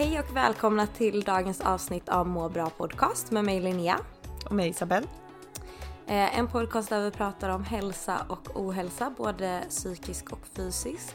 Hej 0.00 0.20
och 0.20 0.36
välkomna 0.36 0.86
till 0.86 1.22
dagens 1.22 1.60
avsnitt 1.60 2.08
av 2.08 2.26
Må 2.28 2.48
bra 2.48 2.70
podcast 2.70 3.30
med 3.30 3.44
mig 3.44 3.60
Linnea. 3.60 3.98
Och 4.46 4.52
mig 4.52 4.68
Isabelle. 4.68 5.06
Eh, 6.06 6.38
En 6.38 6.48
podcast 6.48 6.88
där 6.88 7.04
vi 7.04 7.10
pratar 7.10 7.48
om 7.48 7.64
hälsa 7.64 8.26
och 8.28 8.60
ohälsa, 8.60 9.14
både 9.16 9.64
psykisk 9.68 10.32
och 10.32 10.46
fysisk. 10.46 11.14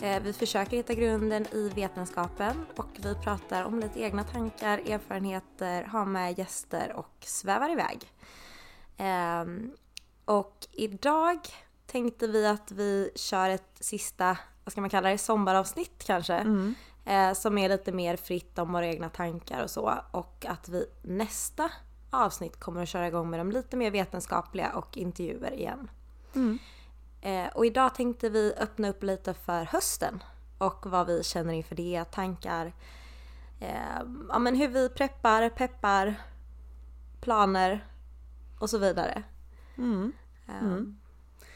Eh, 0.00 0.22
Vi 0.22 0.32
försöker 0.32 0.76
hitta 0.76 0.94
grunden 0.94 1.46
i 1.52 1.68
vetenskapen 1.74 2.66
och 2.76 2.88
vi 2.96 3.14
pratar 3.14 3.64
om 3.64 3.80
lite 3.80 4.00
egna 4.00 4.24
tankar, 4.24 4.78
erfarenheter, 4.78 5.82
har 5.84 6.04
med 6.04 6.38
gäster 6.38 6.92
och 6.96 7.14
svävar 7.20 7.70
iväg. 7.70 8.12
Ehm, 8.96 9.70
Och 10.24 10.66
idag 10.72 11.38
tänkte 11.86 12.26
vi 12.26 12.46
att 12.46 12.70
vi 12.70 13.10
kör 13.14 13.50
ett 13.50 13.76
sista, 13.80 14.38
vad 14.64 14.72
ska 14.72 14.80
man 14.80 14.90
kalla 14.90 15.08
det, 15.08 15.18
sommaravsnitt 15.18 16.04
kanske. 16.06 16.44
Eh, 17.06 17.32
som 17.32 17.58
är 17.58 17.68
lite 17.68 17.92
mer 17.92 18.16
fritt 18.16 18.58
om 18.58 18.72
våra 18.72 18.86
egna 18.86 19.08
tankar 19.08 19.62
och 19.62 19.70
så. 19.70 19.94
Och 20.10 20.46
att 20.48 20.68
vi 20.68 20.86
nästa 21.02 21.70
avsnitt 22.10 22.60
kommer 22.60 22.82
att 22.82 22.88
köra 22.88 23.08
igång 23.08 23.30
med 23.30 23.40
de 23.40 23.52
lite 23.52 23.76
mer 23.76 23.90
vetenskapliga 23.90 24.72
och 24.72 24.96
intervjuer 24.96 25.52
igen. 25.52 25.90
Eh, 27.20 27.46
och 27.54 27.66
idag 27.66 27.94
tänkte 27.94 28.28
vi 28.28 28.54
öppna 28.58 28.88
upp 28.88 29.02
lite 29.02 29.34
för 29.34 29.64
hösten 29.64 30.22
och 30.58 30.86
vad 30.86 31.06
vi 31.06 31.22
känner 31.22 31.52
inför 31.54 31.74
det, 31.74 32.04
tankar, 32.04 32.72
eh, 33.60 34.02
ja 34.28 34.38
men 34.38 34.54
hur 34.54 34.68
vi 34.68 34.88
preppar, 34.88 35.48
peppar, 35.48 36.14
planer 37.20 37.86
och 38.58 38.70
så 38.70 38.78
vidare. 38.78 39.22
Mm. 39.78 40.12
Eh, 40.48 40.54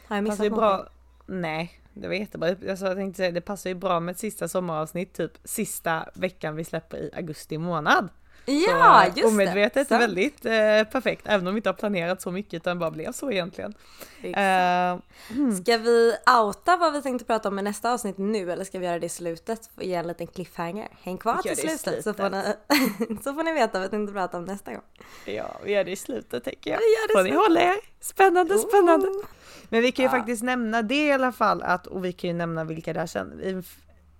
Har 0.07 0.15
jag 0.15 0.23
missat 0.23 0.37
Passar 0.37 0.43
ju 0.43 0.49
något? 0.49 0.59
bra. 0.59 0.87
Nej, 1.25 1.80
det 1.93 2.07
var 2.07 2.15
jättebra. 2.15 2.49
Alltså, 2.49 2.85
jag 2.85 2.95
tänkte 2.95 3.17
säga, 3.17 3.31
det 3.31 3.41
passar 3.41 3.69
ju 3.69 3.75
bra 3.75 3.99
med 3.99 4.11
ett 4.11 4.19
sista 4.19 4.47
sommaravsnitt, 4.47 5.13
typ 5.13 5.31
sista 5.43 6.09
veckan 6.15 6.55
vi 6.55 6.63
släpper 6.63 6.97
i 6.97 7.11
augusti 7.13 7.57
månad. 7.57 8.09
Ja, 8.45 9.01
så, 9.03 9.07
just 9.07 9.15
det! 9.15 9.25
Omedvetet 9.25 9.87
Sant. 9.87 10.01
väldigt 10.03 10.45
eh, 10.45 10.51
perfekt, 10.91 11.21
även 11.27 11.47
om 11.47 11.53
vi 11.53 11.57
inte 11.59 11.69
har 11.69 11.73
planerat 11.73 12.21
så 12.21 12.31
mycket 12.31 12.53
utan 12.53 12.79
bara 12.79 12.91
blev 12.91 13.11
så 13.11 13.31
egentligen. 13.31 13.73
Exakt. 14.21 14.37
Eh, 14.37 15.51
Ska 15.63 15.77
vi 15.77 16.13
outa 16.39 16.77
vad 16.77 16.93
vi 16.93 17.01
tänkte 17.01 17.25
prata 17.25 17.49
om 17.49 17.59
i 17.59 17.61
nästa 17.61 17.91
avsnitt 17.93 18.17
nu 18.17 18.51
eller 18.51 18.63
ska 18.65 18.79
vi 18.79 18.85
göra 18.85 18.99
det 18.99 19.05
i 19.05 19.09
slutet 19.09 19.69
och 19.75 19.83
ge 19.83 19.93
en 19.95 20.07
liten 20.07 20.27
cliffhanger? 20.27 20.87
Häng 21.01 21.17
kvar 21.17 21.37
till 21.37 21.55
det 21.55 21.63
i 21.73 21.77
slutet, 21.77 22.03
Så, 22.03 22.13
får 22.13 22.29
ni, 22.29 22.43
så 23.23 23.33
får 23.33 23.43
ni 23.43 23.53
veta 23.53 23.79
vad 23.79 23.81
vi 23.81 23.89
tänkte 23.89 24.13
prata 24.13 24.37
om 24.37 24.45
nästa 24.45 24.71
gång. 24.73 24.83
ja, 25.25 25.59
vi 25.63 25.71
gör 25.71 25.83
det 25.83 25.91
i 25.91 25.95
slutet 25.95 26.43
tänker 26.43 26.71
jag. 26.71 26.77
Vi 26.77 26.83
gör 26.83 27.07
det 27.07 27.13
Får 27.13 27.23
ni 27.23 27.29
slutet. 27.29 27.47
hålla 27.47 27.61
er? 27.61 27.77
Spännande, 27.99 28.57
spännande. 28.57 29.07
Oh. 29.07 29.25
Men 29.69 29.81
vi 29.81 29.91
kan 29.91 30.03
ju 30.03 30.07
Ja. 30.11 30.17
faktiskt 30.17 30.43
nämna 30.43 30.81
det 30.81 31.05
i 31.07 31.11
alla 31.11 31.31
fall 31.31 31.61
att, 31.63 31.87
och 31.87 32.05
vi 32.05 32.11
kan 32.13 32.27
ju 32.29 32.33
nämna 32.33 32.63
vilka 32.63 32.93
det 32.93 32.99
är 32.99 33.05
sen, 33.07 33.63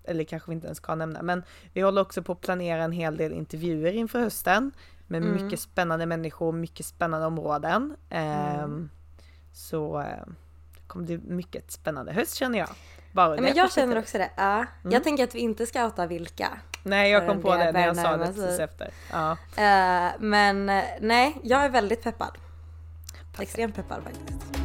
eller 0.04 0.24
kanske 0.24 0.50
vi 0.52 0.56
inte 0.56 0.68
ens 0.68 0.78
ska 0.78 0.96
nämna, 0.96 1.22
men 1.22 1.44
vi 1.74 1.82
håller 1.82 2.02
också 2.02 2.24
på 2.24 2.32
att 2.32 2.42
planera 2.42 2.84
en 2.84 2.92
hel 2.92 3.18
del 3.18 3.32
intervjuer 3.34 3.94
inför 3.94 4.20
hösten 4.20 4.72
med 5.08 5.24
Mm. 5.24 5.44
mycket 5.44 5.60
spännande 5.60 6.06
människor, 6.06 6.52
mycket 6.52 6.86
spännande 6.86 7.28
områden. 7.28 7.96
Ehm, 8.10 8.60
Mm. 8.60 8.90
Så 9.54 10.00
eh, 10.00 10.06
det 10.74 10.88
kommer 10.88 11.06
bli 11.06 11.18
mycket 11.18 11.72
spännande 11.72 12.14
höst 12.14 12.36
känner 12.36 12.60
jag. 12.60 12.70
Bara 13.12 13.30
Ja, 13.30 13.36
det 13.36 13.42
men 13.42 13.56
jag 13.56 13.72
känner 13.72 13.98
också 14.00 14.18
det. 14.18 14.30
Ja. 14.36 14.66
Jag 14.84 15.04
tänker 15.04 15.24
att 15.24 15.36
vi 15.36 15.40
inte 15.40 15.66
ska 15.66 15.86
outa 15.86 16.08
vilka. 16.08 16.48
Nej 16.84 17.12
jag 17.12 17.28
kom 17.28 17.42
på 17.42 17.56
det 17.56 17.64
det 17.64 17.72
när 17.72 17.86
jag 17.88 17.96
sa 17.98 18.18
det 18.18 18.26
precis 18.26 18.60
efter. 18.60 18.90
Ja, 19.12 19.32
Eh, 19.58 20.12
men 20.20 20.70
eh, 20.70 20.84
nej, 21.02 21.38
jag 21.44 21.66
är 21.66 21.70
väldigt 21.70 22.04
peppad. 22.04 22.38
Extremt 23.40 23.76
peppad 23.76 24.04
faktiskt. 24.04 24.61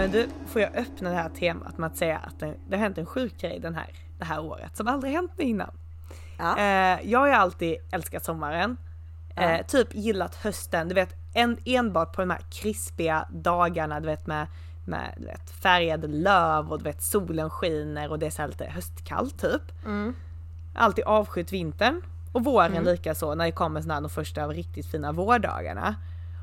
Men 0.00 0.10
du, 0.10 0.28
får 0.46 0.62
jag 0.62 0.76
öppna 0.76 1.10
det 1.10 1.16
här 1.16 1.28
temat 1.28 1.78
med 1.78 1.86
att 1.86 1.96
säga 1.96 2.18
att 2.18 2.38
det, 2.38 2.54
det 2.68 2.76
har 2.76 2.82
hänt 2.82 2.98
en 2.98 3.06
sjuk 3.06 3.40
grej 3.40 3.60
den 3.60 3.74
här, 3.74 3.86
det 4.18 4.24
här 4.24 4.40
året 4.40 4.76
som 4.76 4.88
aldrig 4.88 5.12
hänt 5.12 5.32
innan. 5.38 5.70
Ja. 6.38 6.58
Eh, 6.58 7.10
jag 7.10 7.18
har 7.18 7.26
ju 7.26 7.32
alltid 7.32 7.76
älskat 7.90 8.24
sommaren. 8.24 8.76
Eh, 9.36 9.56
Ja. 9.56 9.62
typ 9.62 9.94
gillat 9.94 10.34
hösten, 10.34 10.88
du 10.88 10.94
vet 10.94 11.14
en, 11.34 11.58
enbart 11.64 12.12
på 12.12 12.20
de 12.20 12.30
här 12.30 12.40
krispiga 12.50 13.28
dagarna, 13.30 14.00
du 14.00 14.06
vet 14.06 14.26
med, 14.26 14.46
med 14.84 15.14
du 15.16 15.26
vet, 15.26 15.50
färgade 15.50 16.06
löv 16.06 16.72
och 16.72 16.78
du 16.78 16.84
vet 16.84 17.02
solen 17.02 17.50
skiner 17.50 18.10
och 18.10 18.18
det 18.18 18.26
är 18.26 18.30
så 18.30 18.42
här 18.42 18.48
lite 18.48 18.64
höstkallt 18.64 19.40
typ. 19.40 19.84
Mm. 19.84 20.14
Alltid 20.74 21.04
avskytt 21.04 21.52
vintern 21.52 22.02
och 22.32 22.44
våren 22.44 22.84
lika 22.84 23.14
så 23.14 23.34
när 23.34 23.44
det 23.44 23.52
kommer 23.52 23.80
här 23.92 24.00
de 24.00 24.10
första 24.10 24.48
riktigt 24.48 24.86
fina 24.86 25.12
vårdagarna. 25.12 25.94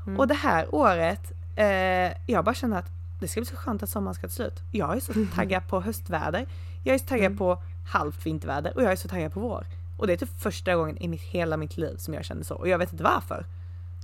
Mm. 0.06 0.18
Och 0.20 0.28
det 0.28 0.34
här 0.34 0.74
året, 0.74 1.32
eh, 1.56 2.12
jag 2.26 2.44
bara 2.44 2.54
känner 2.54 2.78
att 2.78 2.97
det 3.18 3.28
ska 3.28 3.40
bli 3.40 3.46
så 3.46 3.56
skönt 3.56 3.82
att 3.82 3.90
sommaren 3.90 4.14
ska 4.14 4.26
ta 4.26 4.32
slut. 4.32 4.62
Jag 4.72 4.96
är 4.96 5.00
så 5.00 5.12
taggad 5.34 5.68
på 5.68 5.80
höstväder, 5.80 6.46
jag 6.84 6.94
är 6.94 6.98
så 6.98 7.06
taggad 7.06 7.26
Mm. 7.26 7.38
på 7.38 7.62
halvt 7.92 8.26
vinterväder 8.26 8.72
och 8.76 8.82
jag 8.82 8.92
är 8.92 8.96
så 8.96 9.08
taggad 9.08 9.32
på 9.32 9.40
vår. 9.40 9.66
Och 9.98 10.06
det 10.06 10.12
är 10.12 10.16
typ 10.16 10.40
första 10.40 10.74
gången 10.74 10.98
i 11.02 11.08
mitt, 11.08 11.22
hela 11.22 11.56
mitt 11.56 11.76
liv 11.76 11.96
som 11.96 12.14
jag 12.14 12.24
känner 12.24 12.42
så 12.42 12.54
och 12.54 12.68
jag 12.68 12.78
vet 12.78 12.92
inte 12.92 13.04
varför. 13.04 13.46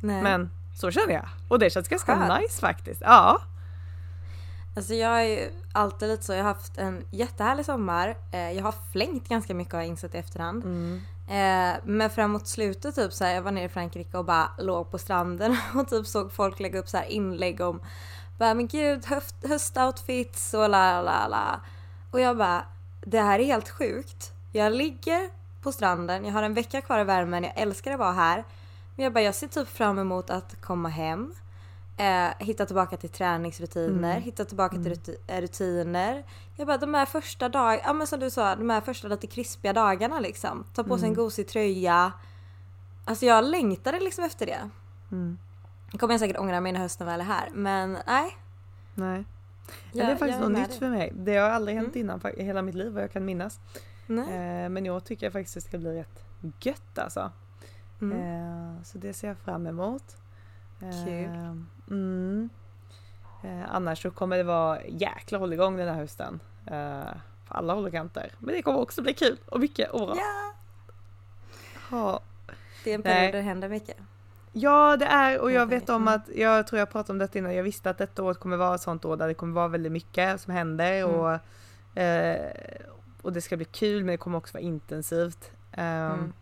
Nej. 0.03 0.23
Men 0.23 0.51
så 0.77 0.91
känner 0.91 1.15
jag. 1.15 1.29
Och 1.49 1.59
det 1.59 1.71
känns 1.71 1.89
ganska 1.89 2.17
Skönt. 2.17 2.41
nice 2.43 2.61
faktiskt. 2.61 3.01
Ja. 3.01 3.41
Alltså 4.77 4.95
jag 4.95 5.21
är 5.21 5.25
ju 5.25 5.51
alltid 5.73 6.09
lite 6.09 6.23
så, 6.25 6.33
jag 6.33 6.39
har 6.45 6.55
haft 6.55 6.79
en 6.79 7.05
jättehärlig 7.11 7.65
sommar. 7.67 8.17
Eh, 8.31 8.51
jag 8.53 8.63
har 8.63 8.75
flängt 8.93 9.29
ganska 9.29 9.55
mycket 9.55 9.73
har 9.75 9.81
jag 9.81 9.89
insett 9.89 10.15
i 10.15 10.19
efterhand. 10.19 10.65
Mm. 10.65 11.01
Eh, 11.29 11.81
men 11.85 12.11
framåt 12.11 12.47
slutet 12.49 12.95
typ 12.95 13.13
så 13.13 13.25
här, 13.25 13.35
jag 13.35 13.43
var 13.43 13.51
nere 13.53 13.65
i 13.65 13.69
Frankrike 13.69 14.19
och 14.19 14.25
bara 14.25 14.51
låg 14.59 14.91
på 14.91 14.99
stranden 14.99 15.57
och 15.75 15.89
typ 15.89 16.07
såg 16.07 16.33
folk 16.33 16.61
lägga 16.61 16.79
upp 16.79 16.89
så 16.89 16.97
här 16.97 17.05
inlägg 17.05 17.61
om 17.61 17.81
bara 18.39 18.55
men 18.55 18.67
gud 18.67 19.07
höst, 19.07 19.35
höstoutfits 19.49 20.55
och 20.55 20.69
la 20.69 21.03
la 21.03 21.29
la. 21.29 21.61
Och 22.11 22.21
jag 22.21 22.37
bara 22.37 22.65
det 23.01 23.21
här 23.21 23.39
är 23.39 23.45
helt 23.45 23.69
sjukt. 23.69 24.33
Jag 24.53 24.73
ligger 24.73 25.29
på 25.63 25.73
stranden, 25.73 26.25
jag 26.25 26.33
har 26.33 26.43
en 26.43 26.55
vecka 26.55 26.81
kvar 26.81 27.01
i 27.01 27.05
värmen, 27.05 27.45
jag 27.45 27.53
älskar 27.57 27.93
att 27.93 27.99
vara 27.99 28.13
här. 28.13 28.45
Men 28.97 29.05
jag 29.05 29.13
bara 29.13 29.25
jag 29.25 29.35
ser 29.35 29.47
typ 29.49 29.69
fram 29.69 29.99
emot 29.99 30.31
att 30.31 30.61
komma 30.61 30.89
hem. 30.89 31.35
Eh, 31.97 32.29
hitta 32.39 32.67
tillbaka 32.67 32.97
till 32.97 33.09
träningsrutiner, 33.11 34.21
hitta 34.21 34.45
tillbaka 34.45 34.77
till 34.77 34.93
ruti- 34.95 35.17
eh, 35.27 35.41
rutiner. 35.41 36.25
Jag 36.57 36.67
bara 36.67 36.79
de 36.79 36.95
här 36.95 37.07
första 37.07 37.49
dagarna, 37.49 37.83
ja 37.85 37.93
men 37.93 38.07
som 38.07 38.21
du 38.21 38.31
sa, 38.31 38.57
de 38.57 38.71
här 38.71 38.81
första 38.81 39.09
lite 39.09 39.27
krispiga 39.27 39.73
dagarna 39.73 40.21
liksom. 40.21 40.65
Ta 40.75 40.85
på 40.85 40.99
sig 40.99 41.09
en 41.09 41.15
gosig 41.15 41.49
tröja. 41.49 42.13
Alltså 43.05 43.27
jag 43.27 43.45
längtade 43.45 44.01
liksom 44.01 44.25
efter 44.25 44.47
det. 44.47 44.71
Mm. 45.95 45.99
Kommer 45.99 46.15
jag 46.15 46.21
säkert 46.21 46.39
ångra 46.39 46.61
mig 46.61 46.73
när 46.73 46.81
hösten 46.81 47.07
väl 47.07 47.21
är 47.21 47.25
här. 47.25 47.49
Men 47.53 47.99
nej. 48.07 48.37
Nej. 48.95 49.25
Jag, 49.93 50.07
det 50.07 50.13
är 50.13 50.17
faktiskt 50.17 50.41
något 50.41 50.51
nytt 50.53 50.75
för 50.75 50.89
mig. 50.89 51.13
Det 51.15 51.37
har 51.37 51.51
aldrig 51.51 51.77
hänt 51.77 51.97
Mm. 51.97 52.01
innan 52.01 52.21
hela 52.37 52.63
mitt 52.63 52.75
liv 52.75 52.93
vad 52.93 53.03
jag 53.03 53.13
kan 53.13 53.25
minnas. 53.25 53.61
Nej. 54.07 54.25
Eh, 54.65 54.69
men 54.69 54.85
jag 54.85 55.05
tycker 55.05 55.31
faktiskt 55.31 55.55
det 55.55 55.61
ska 55.61 55.79
bli 55.79 55.99
rätt 56.01 56.25
gött 56.61 56.99
alltså. 56.99 57.31
Mm. 58.01 58.19
Eh, 58.77 58.83
så 58.83 58.99
det 58.99 59.13
ser 59.13 59.29
jag 59.29 59.39
fram 59.39 59.67
emot. 59.67 60.17
Eh, 60.83 61.05
Kul. 61.07 61.65
Mm. 61.91 62.49
Eh, 63.43 63.75
annars 63.75 64.03
så 64.03 64.11
kommer 64.11 64.37
det 64.37 64.43
vara 64.45 64.85
jäkla 64.87 65.39
hålligång 65.39 65.77
den 65.77 65.89
här 65.89 65.95
hösten. 65.95 66.41
Eh, 66.67 67.17
på 67.49 67.55
alla 67.55 67.75
håll 67.75 67.87
och 67.87 67.93
kanter. 67.93 68.33
Men 68.39 68.55
det 68.55 68.63
kommer 68.63 68.79
också 68.81 69.03
bli 69.03 69.15
kul 69.15 69.37
och 69.47 69.61
mycket 69.61 69.91
och 69.91 70.07
bra. 70.07 70.17
Ja, 70.17 70.53
Ja. 71.91 72.21
det 72.85 72.91
är 72.91 72.95
en 72.95 73.01
Nej. 73.05 73.15
period 73.15 73.33
där 73.35 73.39
det 73.39 73.45
händer 73.45 73.69
mycket. 73.69 73.97
Ja 74.57 74.97
det 74.97 75.05
är 75.05 75.41
och 75.41 75.53
jag 75.53 75.67
vet 75.67 75.89
om 75.89 76.03
mm. 76.03 76.15
att, 76.15 76.29
jag 76.35 76.67
tror 76.67 76.79
jag 76.79 76.91
pratade 76.91 77.13
om 77.13 77.19
detta 77.19 77.39
innan, 77.39 77.55
jag 77.55 77.63
visste 77.63 77.91
att 77.91 77.99
detta 77.99 78.23
år 78.23 78.35
kommer 78.35 78.57
vara 78.57 78.75
ett 78.75 78.81
sånt 78.81 79.05
år 79.05 79.17
där 79.17 79.29
det 79.29 79.35
kommer 79.35 79.55
vara 79.55 79.69
väldigt 79.69 79.93
mycket 79.93 80.41
som 80.41 80.53
händer 80.53 80.93
Mm. 80.93 81.11
och, 81.11 81.99
eh, 82.03 82.53
och 83.23 83.33
det 83.33 83.41
ska 83.41 83.57
bli 83.57 83.65
kul 83.65 84.05
men 84.05 84.13
det 84.13 84.17
kommer 84.17 84.39
också 84.39 84.55
vara 84.55 84.63
intensivt. 84.63 85.51
Um, 85.77 85.83
Mm. 85.85 86.33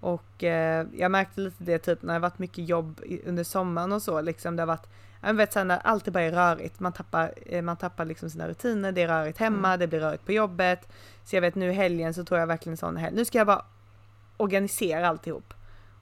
Och 0.00 0.44
eh, 0.44 0.86
jag 0.92 1.10
märkte 1.10 1.40
lite 1.40 1.64
det 1.64 1.78
typ 1.78 2.02
när 2.02 2.14
det 2.14 2.20
varit 2.20 2.38
mycket 2.38 2.68
jobb 2.68 3.00
under 3.26 3.44
sommaren 3.44 3.92
och 3.92 4.02
så 4.02 4.20
liksom. 4.20 4.56
Det 4.56 4.62
har 4.62 4.66
varit, 4.66 4.86
jag 5.20 5.34
vet 5.34 5.52
sen 5.52 5.68
när 5.68 5.78
allt 5.78 6.08
bara 6.08 6.22
är 6.22 6.32
rörigt. 6.32 6.80
Man 6.80 6.92
tappar, 6.92 7.32
eh, 7.46 7.62
man 7.62 7.76
tappar 7.76 8.04
liksom 8.04 8.30
sina 8.30 8.48
rutiner. 8.48 8.92
Det 8.92 9.02
är 9.02 9.08
rörigt 9.08 9.38
hemma, 9.38 9.68
Mm. 9.68 9.80
det 9.80 9.86
blir 9.86 10.00
rörigt 10.00 10.24
på 10.26 10.32
jobbet. 10.32 10.88
Så 11.24 11.36
jag 11.36 11.40
vet 11.40 11.54
nu 11.54 11.72
helgen 11.72 12.14
så 12.14 12.24
tror 12.24 12.40
jag 12.40 12.46
verkligen 12.46 12.76
sån 12.76 12.96
helg. 12.96 13.16
Nu 13.16 13.24
ska 13.24 13.38
jag 13.38 13.46
bara 13.46 13.64
organisera 14.36 15.08
alltihop. 15.08 15.54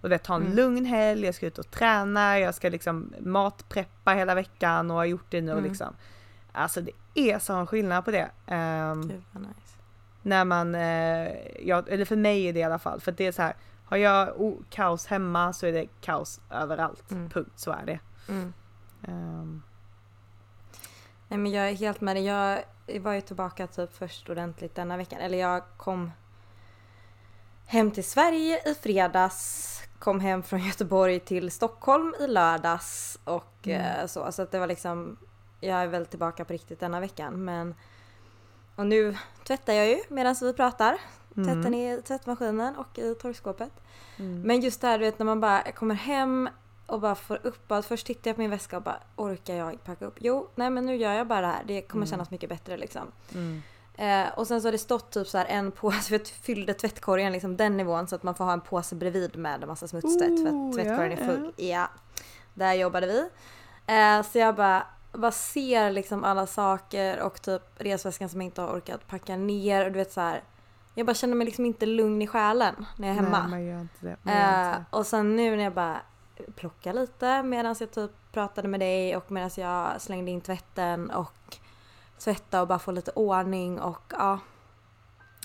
Och 0.03 0.09
du 0.09 0.15
vet 0.15 0.25
ta 0.25 0.35
en 0.35 0.43
Mm. 0.43 0.55
lugn 0.57 0.85
helg, 0.85 1.25
jag 1.25 1.35
ska 1.35 1.47
ut 1.47 1.59
och 1.59 1.71
träna, 1.71 2.39
jag 2.39 2.55
ska 2.55 2.69
liksom 2.69 3.13
matpreppa 3.21 4.13
hela 4.13 4.35
veckan 4.35 4.91
och 4.91 4.97
har 4.97 5.05
gjort 5.05 5.27
det 5.31 5.41
nu 5.41 5.53
Mm. 5.53 5.65
liksom. 5.65 5.97
Alltså 6.53 6.81
det 6.81 6.93
är 7.15 7.39
sån 7.39 7.67
skillnad 7.67 8.05
på 8.05 8.11
det. 8.11 8.31
Ehm, 8.47 9.09
Gud 9.09 9.23
vad 9.33 9.43
nice. 9.43 9.77
när 10.23 10.45
man, 10.45 10.75
eh, 10.75 11.29
ja, 11.63 11.83
eller 11.89 12.05
för 12.05 12.17
mig 12.17 12.45
är 12.49 12.53
det 12.53 12.61
i 12.61 12.63
alla 12.63 12.79
fall, 12.79 13.01
för 13.01 13.13
det 13.13 13.27
är 13.27 13.33
så 13.33 13.43
här, 13.43 13.55
har 13.85 13.97
jag 13.97 14.41
oh, 14.41 14.55
kaos 14.71 15.07
hemma 15.07 15.53
så 15.53 15.67
är 15.67 15.73
det 15.73 15.87
kaos 16.01 16.41
överallt. 16.51 17.11
Mm. 17.11 17.31
Punkt, 17.31 17.53
så 17.57 17.71
är 17.71 17.87
det. 17.87 17.99
Ehm, 19.09 19.63
Nej 21.29 21.39
men 21.39 21.53
jag 21.53 21.69
är 21.71 21.75
helt 21.75 22.01
med 22.01 22.17
dig. 22.17 22.25
Jag 22.25 22.63
var 23.01 23.13
ju 23.13 23.21
tillbaka 23.21 23.67
typ 23.67 23.97
först 23.97 24.31
ordentligt 24.31 24.75
denna 24.75 24.97
veckan. 24.97 25.21
Eller 25.21 25.39
jag 25.39 25.63
kom 25.77 26.13
hem 27.67 27.91
till 27.91 28.05
Sverige 28.05 28.71
i 28.71 28.75
fredags. 28.75 29.82
Kom 30.03 30.21
hem 30.21 30.43
från 30.43 30.61
Göteborg 30.67 31.21
till 31.21 31.51
Stockholm 31.51 32.15
i 32.21 32.27
lördags. 32.27 33.19
Och 33.25 33.49
Mm. 33.67 33.81
eh, 34.01 34.07
så. 34.07 34.33
Så 34.33 34.43
att 34.43 34.51
det 34.51 34.59
var 34.59 34.67
liksom. 34.67 35.17
Jag 35.61 35.83
är 35.83 35.87
väl 35.87 36.07
tillbaka 36.07 36.45
på 36.45 36.53
riktigt 36.53 36.81
denna 36.81 37.01
veckan. 37.01 37.45
Men. 37.45 37.75
Och 38.77 38.87
nu 38.87 39.17
tvättar 39.47 39.73
jag 39.73 39.89
ju 39.89 39.99
medan 40.09 40.35
vi 40.41 40.53
pratar. 40.53 40.99
Tvätten 41.35 41.67
mm, 41.67 41.75
i 41.75 42.03
tvättmaskinen 42.03 42.77
och 42.77 42.99
i 42.99 43.15
torkskåpet. 43.15 43.73
mm. 44.19 44.43
Men 44.43 44.61
just 44.61 44.81
det 44.81 44.87
här 44.87 44.99
du 44.99 45.05
vet 45.05 45.19
när 45.19 45.27
man 45.27 45.41
bara 45.41 45.73
kommer 45.73 45.95
hem 45.95 46.49
och 46.87 47.01
bara 47.01 47.15
får 47.15 47.39
upp 47.47 47.73
allt. 47.73 47.87
Först 47.87 48.07
tittar 48.07 48.29
jag 48.31 48.37
på 48.37 48.41
min 48.41 48.51
väska 48.51 48.77
och 48.77 48.83
bara 48.83 49.01
orkar 49.17 49.55
jag 49.55 49.85
packa 49.85 50.05
upp? 50.05 50.17
Jo, 50.21 50.49
nej 50.55 50.71
men 50.71 50.87
nu 50.87 50.97
gör 50.97 51.13
jag 51.13 51.27
bara 51.27 51.41
det 51.41 51.47
här. 51.47 51.63
Det 51.67 51.83
kommer 51.83 52.07
Mm. 52.07 52.11
kännas 52.11 52.31
mycket 52.31 52.49
bättre 52.49 52.77
liksom. 52.77 53.03
Mm. 53.35 53.63
Eh, 54.03 54.29
och 54.35 54.47
sen 54.47 54.63
så 54.63 54.69
har 54.69 54.73
det 54.73 54.79
stått 54.79 55.11
typ 55.11 55.29
så 55.29 55.39
här 55.39 55.47
en 55.47 55.73
påse, 55.73 56.01
för 56.01 56.15
jag 56.15 56.27
fyllde 56.27 56.75
tvättkorgen 56.75 57.33
liksom 57.33 57.57
den 57.57 57.77
nivån 57.77 58.09
så 58.09 58.15
att 58.15 58.23
man 58.23 58.35
får 58.35 58.45
ha 58.45 58.53
en 58.53 58.61
påse 58.61 58.95
bredvid 58.95 59.37
med 59.37 59.63
en 59.63 59.69
massa 59.69 59.89
smutsigt. 59.89 60.23
Ooh, 60.23 60.73
Tvätt, 60.73 60.85
tvättkorgen 60.85 61.19
ja, 61.19 61.25
är 61.25 61.37
full. 61.37 61.53
Ja. 61.57 61.89
Där 62.55 62.73
jobbade 62.73 63.07
vi. 63.07 63.29
Eh, 63.87 64.23
så 64.23 64.39
jag 64.39 64.55
bara, 64.55 64.87
bara 65.13 65.33
ser 65.33 65.91
liksom 65.91 66.25
alla 66.25 66.47
saker 66.47 67.21
och 67.21 67.43
typ 67.43 67.63
resväskan 67.77 68.29
som 68.29 68.41
jag 68.41 68.47
inte 68.47 68.61
har 68.61 68.69
orkat 68.69 69.07
packa 69.07 69.37
ner 69.37 69.87
och 69.87 69.93
du 69.93 69.99
vet 69.99 70.13
så 70.13 70.21
här. 70.21 70.43
Jag 70.95 71.07
bara 71.07 71.15
känner 71.15 71.35
mig 71.35 71.45
liksom 71.45 71.67
inte 71.67 71.87
lugn 71.87 72.23
i 72.23 72.27
själen 72.27 72.87
när 72.97 73.09
jag 73.09 73.17
är 73.17 73.23
hemma. 73.23 73.41
Nej, 73.41 73.51
man 73.51 73.65
gör 73.65 73.81
inte 73.81 74.07
det. 74.07 74.17
Man 74.23 74.35
gör 74.35 74.71
Eh, 74.71 74.77
och 74.91 75.07
sen 75.07 75.37
nu 75.37 75.57
när 75.57 75.65
jag 75.65 75.75
bara 75.75 76.01
plockar 76.55 76.93
lite 76.93 77.43
medan 77.43 77.77
jag 77.81 77.91
typ 77.91 78.11
pratade 78.33 78.69
med 78.69 78.81
dig 78.81 79.17
och 79.17 79.31
medan 79.31 79.51
jag 79.57 80.01
slängde 80.01 80.31
in 80.31 80.41
tvätten 80.41 81.11
och 81.11 81.59
tvätta 82.19 82.61
och 82.63 82.69
bara 82.69 82.79
få 82.79 82.93
lite 82.93 83.11
ordning 83.11 83.81
och 83.81 84.13
ja. 84.13 84.39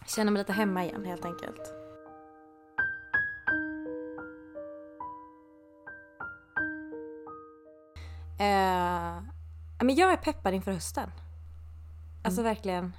Känner 0.06 0.31
mig 0.31 0.40
lite 0.40 0.54
hemma 0.54 0.86
igen 0.86 1.06
helt 1.06 1.25
enkelt. 1.25 1.74
Eh, 8.40 9.22
men 9.80 9.96
jag 9.96 10.12
är 10.12 10.18
peppad 10.18 10.54
inför 10.54 10.72
hösten. 10.72 11.12
Alltså 12.24 12.42
verkligen. 12.42 12.94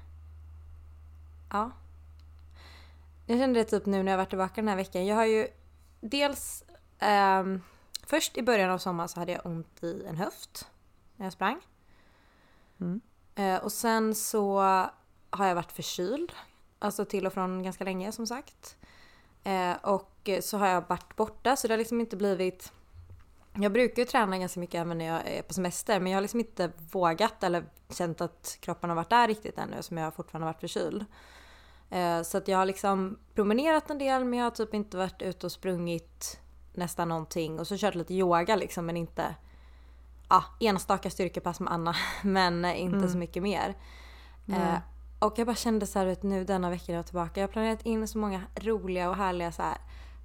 Ja. 1.50 1.70
Jag 3.26 3.38
kände 3.38 3.60
det 3.60 3.64
typ 3.64 3.86
nu 3.86 4.02
när 4.02 4.12
jag 4.12 4.18
varit 4.18 4.28
tillbaka 4.28 4.54
den 4.54 4.68
här 4.68 4.76
veckan. 4.76 5.06
Jag 5.06 5.16
har 5.16 5.24
ju 5.24 5.48
dels 6.00 6.64
ehm, 6.98 7.62
först 8.06 8.36
i 8.36 8.42
början 8.42 8.70
av 8.70 8.78
sommaren 8.78 9.08
så 9.08 9.20
hade 9.20 9.32
jag 9.32 9.46
ont 9.46 9.82
i 9.82 10.04
en 10.06 10.16
höft 10.16 10.70
när 11.16 11.26
jag 11.26 11.32
sprang. 11.32 11.60
Mm. 12.80 13.00
Eh, 13.38 13.56
och 13.56 13.72
sen 13.72 14.14
så 14.14 14.58
har 15.30 15.46
jag 15.46 15.54
varit 15.54 15.72
förkyld. 15.72 16.32
Alltså 16.78 17.04
till 17.04 17.26
och 17.26 17.32
från 17.32 17.62
ganska 17.62 17.84
länge 17.84 18.12
som 18.12 18.26
sagt. 18.26 18.76
Eh, 19.44 19.72
och 19.82 20.30
så 20.40 20.58
har 20.58 20.66
jag 20.68 20.88
varit 20.88 21.16
borta 21.16 21.56
så 21.56 21.68
det 21.68 21.72
har 21.72 21.78
liksom 21.78 22.00
inte 22.00 22.16
blivit 22.16 22.72
jag 23.60 23.72
brukar 23.72 24.02
ju 24.02 24.06
träna 24.06 24.38
ganska 24.38 24.60
mycket 24.60 24.80
även 24.80 24.98
när 24.98 25.04
jag 25.04 25.26
är 25.26 25.42
på 25.42 25.54
semester 25.54 26.00
men 26.00 26.12
jag 26.12 26.16
har 26.16 26.22
liksom 26.22 26.40
inte 26.40 26.72
vågat 26.92 27.42
eller 27.42 27.64
känt 27.90 28.20
att 28.20 28.58
kroppen 28.60 28.90
har 28.90 28.94
varit 28.96 29.10
där 29.10 29.28
riktigt 29.28 29.58
ännu 29.58 29.82
som 29.82 29.96
jag 29.98 30.14
fortfarande 30.14 30.46
har 30.46 30.52
varit 30.52 30.60
förkyld. 30.60 31.04
Eh, 31.90 32.22
Så 32.22 32.38
att 32.38 32.48
jag 32.48 32.58
har 32.58 32.66
liksom 32.66 33.18
promenerat 33.34 33.90
en 33.90 33.98
del 33.98 34.24
men 34.24 34.38
jag 34.38 34.46
har 34.46 34.50
typ 34.50 34.74
inte 34.74 34.96
varit 34.96 35.22
ute 35.22 35.46
och 35.46 35.52
sprungit 35.52 36.40
nästan 36.74 37.08
någonting 37.08 37.60
och 37.60 37.66
så 37.66 37.76
kört 37.78 37.94
lite 37.94 38.14
yoga 38.14 38.56
liksom 38.56 38.86
men 38.86 38.96
inte 38.96 39.34
ja, 40.28 40.44
enstaka 40.60 41.10
styrkepass 41.10 41.60
med 41.60 41.72
Anna 41.72 41.94
men 42.22 42.64
inte 42.64 42.96
Mm. 42.96 43.08
så 43.08 43.18
mycket 43.18 43.42
mer. 43.42 43.74
Eh, 44.48 44.78
och 45.18 45.38
jag 45.38 45.46
bara 45.46 45.56
kände 45.56 45.86
så 45.86 45.98
här 45.98 46.06
vet, 46.06 46.22
nu 46.22 46.44
denna 46.44 46.70
veckan 46.70 46.94
jag 46.94 46.98
är 47.00 47.06
tillbaka. 47.06 47.40
Jag 47.40 47.48
har 47.48 47.52
planerat 47.52 47.82
in 47.82 48.08
så 48.08 48.18
många 48.18 48.42
roliga 48.54 49.10
och 49.10 49.16
härliga 49.16 49.52
så 49.52 49.62
här, 49.62 49.78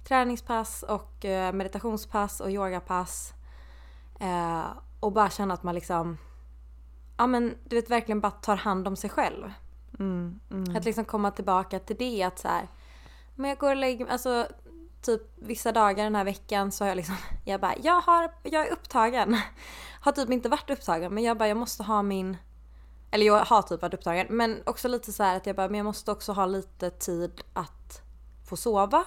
träningspass 0.08 0.82
och 0.82 1.24
eh, 1.24 1.52
meditationspass 1.52 2.40
och 2.40 2.50
yogapass. 2.50 3.32
Eh, 4.20 4.64
och 5.00 5.12
bara 5.12 5.30
känna 5.30 5.54
att 5.54 5.62
man 5.62 5.74
liksom 5.74 6.18
ja 7.16 7.26
men 7.26 7.54
du 7.64 7.76
vet 7.76 7.90
verkligen 7.90 8.20
bara 8.20 8.30
tar 8.30 8.56
hand 8.56 8.88
om 8.88 8.96
sig 8.96 9.10
själv. 9.10 9.52
Mm, 9.98 10.40
mm. 10.50 10.76
Att 10.76 10.84
liksom 10.84 11.04
komma 11.04 11.30
tillbaka 11.30 11.78
till 11.78 11.96
det 11.96 12.22
att 12.22 12.38
så 12.38 12.48
här, 12.48 12.68
men 13.34 13.48
jag 13.48 13.58
går 13.58 13.70
och 13.70 13.76
lägger 13.76 14.06
alltså 14.06 14.46
typ 15.04 15.22
vissa 15.36 15.72
dagar 15.72 16.04
den 16.04 16.14
här 16.14 16.24
veckan 16.24 16.72
så 16.72 16.84
har 16.84 16.88
jag 16.88 16.96
liksom, 16.96 17.16
jag 17.44 17.60
bara, 17.60 17.74
jag 17.82 18.00
har, 18.00 18.34
jag 18.42 18.66
är 18.66 18.72
upptagen. 18.72 19.36
Har 20.00 20.12
typ 20.12 20.30
inte 20.30 20.48
varit 20.48 20.70
upptagen 20.70 21.14
men 21.14 21.24
jag 21.24 21.38
bara, 21.38 21.48
jag 21.48 21.56
måste 21.56 21.82
ha 21.82 22.02
min, 22.02 22.36
eller 23.10 23.26
jag 23.26 23.44
har 23.44 23.62
typ 23.62 23.82
varit 23.82 23.94
upptagen 23.94 24.26
men 24.30 24.62
också 24.66 24.88
lite 24.88 25.12
så 25.12 25.22
här 25.22 25.36
att 25.36 25.46
jag 25.46 25.56
bara, 25.56 25.68
men 25.68 25.76
jag 25.78 25.84
måste 25.84 26.10
också 26.10 26.32
ha 26.32 26.46
lite 26.46 26.90
tid 26.90 27.40
att 27.52 28.02
få 28.48 28.56
sova 28.56 29.04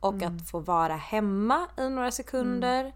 och 0.00 0.22
att 0.22 0.50
få 0.50 0.58
vara 0.58 0.96
hemma 0.96 1.66
i 1.78 1.88
några 1.88 2.10
sekunder. 2.10 2.92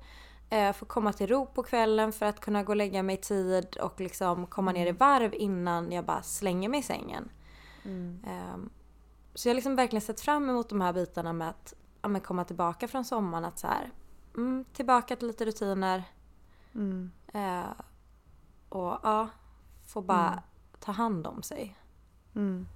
Eh, 0.51 0.73
få 0.73 0.85
komma 0.85 1.13
till 1.13 1.27
ro 1.27 1.47
på 1.47 1.63
kvällen 1.63 2.13
för 2.13 2.27
att 2.27 2.41
kunna 2.41 2.63
gå 2.63 2.73
och 2.73 2.77
lägga 2.77 3.03
mig 3.03 3.15
i 3.15 3.21
tid 3.21 3.77
och 3.77 4.01
liksom 4.01 4.47
komma 4.47 4.73
ner 4.73 4.87
i 4.87 4.93
varv 4.93 5.35
innan 5.35 5.93
jag 5.93 6.05
bara 6.05 6.23
slänger 6.23 6.69
mig 6.69 6.81
i 6.81 6.83
sängen. 6.83 7.29
Ehm, 8.27 8.71
så 9.35 9.49
jag 9.49 9.51
har 9.51 9.55
liksom 9.55 9.77
verkligen 9.77 10.01
sett 10.01 10.21
fram 10.21 10.51
emot 10.51 10.69
de 10.69 10.81
här 10.81 10.93
bitarna 10.93 11.33
med 11.33 11.49
att 11.49 11.75
ja, 12.07 12.11
men 12.11 12.21
komma 12.21 12.45
tillbaka 12.45 12.89
från 12.89 13.05
sommaren. 13.05 13.45
Att 13.45 13.59
så 13.59 13.67
här, 13.67 13.91
mm, 14.37 14.65
tillbaka 14.73 15.17
till 15.17 15.27
lite 15.27 15.45
rutiner. 15.45 16.03
Mm. 16.75 17.11
Eh, 17.35 17.71
och 18.69 18.99
ja, 19.03 19.29
få 19.87 20.01
bara 20.01 20.43
ta 20.81 20.93
hand 20.93 21.27
om 21.27 21.43
sig. 21.43 21.77
Mm. 22.35 22.67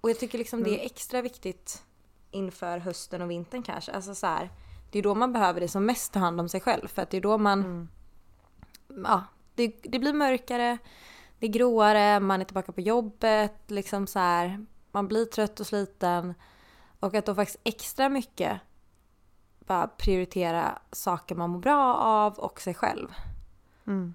Och 0.00 0.10
jag 0.10 0.18
tycker 0.18 0.38
liksom 0.38 0.62
det 0.62 0.80
är 0.80 0.86
extra 0.86 1.22
viktigt 1.22 1.84
inför 2.30 2.78
hösten 2.78 3.22
och 3.22 3.30
vintern 3.30 3.62
kanske. 3.62 3.92
Alltså 3.92 4.14
så 4.14 4.26
här, 4.26 4.50
det 4.90 4.98
är 4.98 5.02
då 5.02 5.14
man 5.14 5.32
behöver 5.32 5.60
det 5.60 5.68
som 5.68 5.86
mest 5.86 6.12
ta 6.12 6.18
hand 6.18 6.40
om 6.40 6.48
sig 6.48 6.60
själv. 6.60 6.88
För 6.88 7.02
att 7.02 7.10
det 7.10 7.16
är 7.16 7.20
då 7.20 7.38
man... 7.38 7.60
Mm. 7.60 7.88
Ja, 9.04 9.24
det, 9.54 9.74
det 9.82 9.98
blir 9.98 10.12
mörkare, 10.12 10.78
det 11.38 11.46
är 11.46 11.50
gråare, 11.50 12.20
man 12.20 12.40
är 12.40 12.44
tillbaka 12.44 12.72
på 12.72 12.80
jobbet. 12.80 13.54
Liksom 13.66 14.06
så 14.06 14.18
här, 14.18 14.66
man 14.92 15.08
blir 15.08 15.24
trött 15.24 15.60
och 15.60 15.66
sliten. 15.66 16.34
Och 17.00 17.14
att 17.14 17.26
då 17.26 17.34
faktiskt 17.34 17.60
extra 17.64 18.08
mycket 18.08 18.60
bara 19.70 19.86
prioritera 19.88 20.78
saker 20.92 21.34
man 21.34 21.50
mår 21.50 21.58
bra 21.58 21.94
av 21.94 22.38
och 22.38 22.60
sig 22.60 22.74
själv. 22.74 23.08
Mm. 23.86 24.14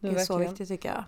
Det 0.00 0.08
är 0.08 0.18
så 0.18 0.38
viktigt 0.38 0.68
tycker 0.68 0.88
jag. 0.88 1.04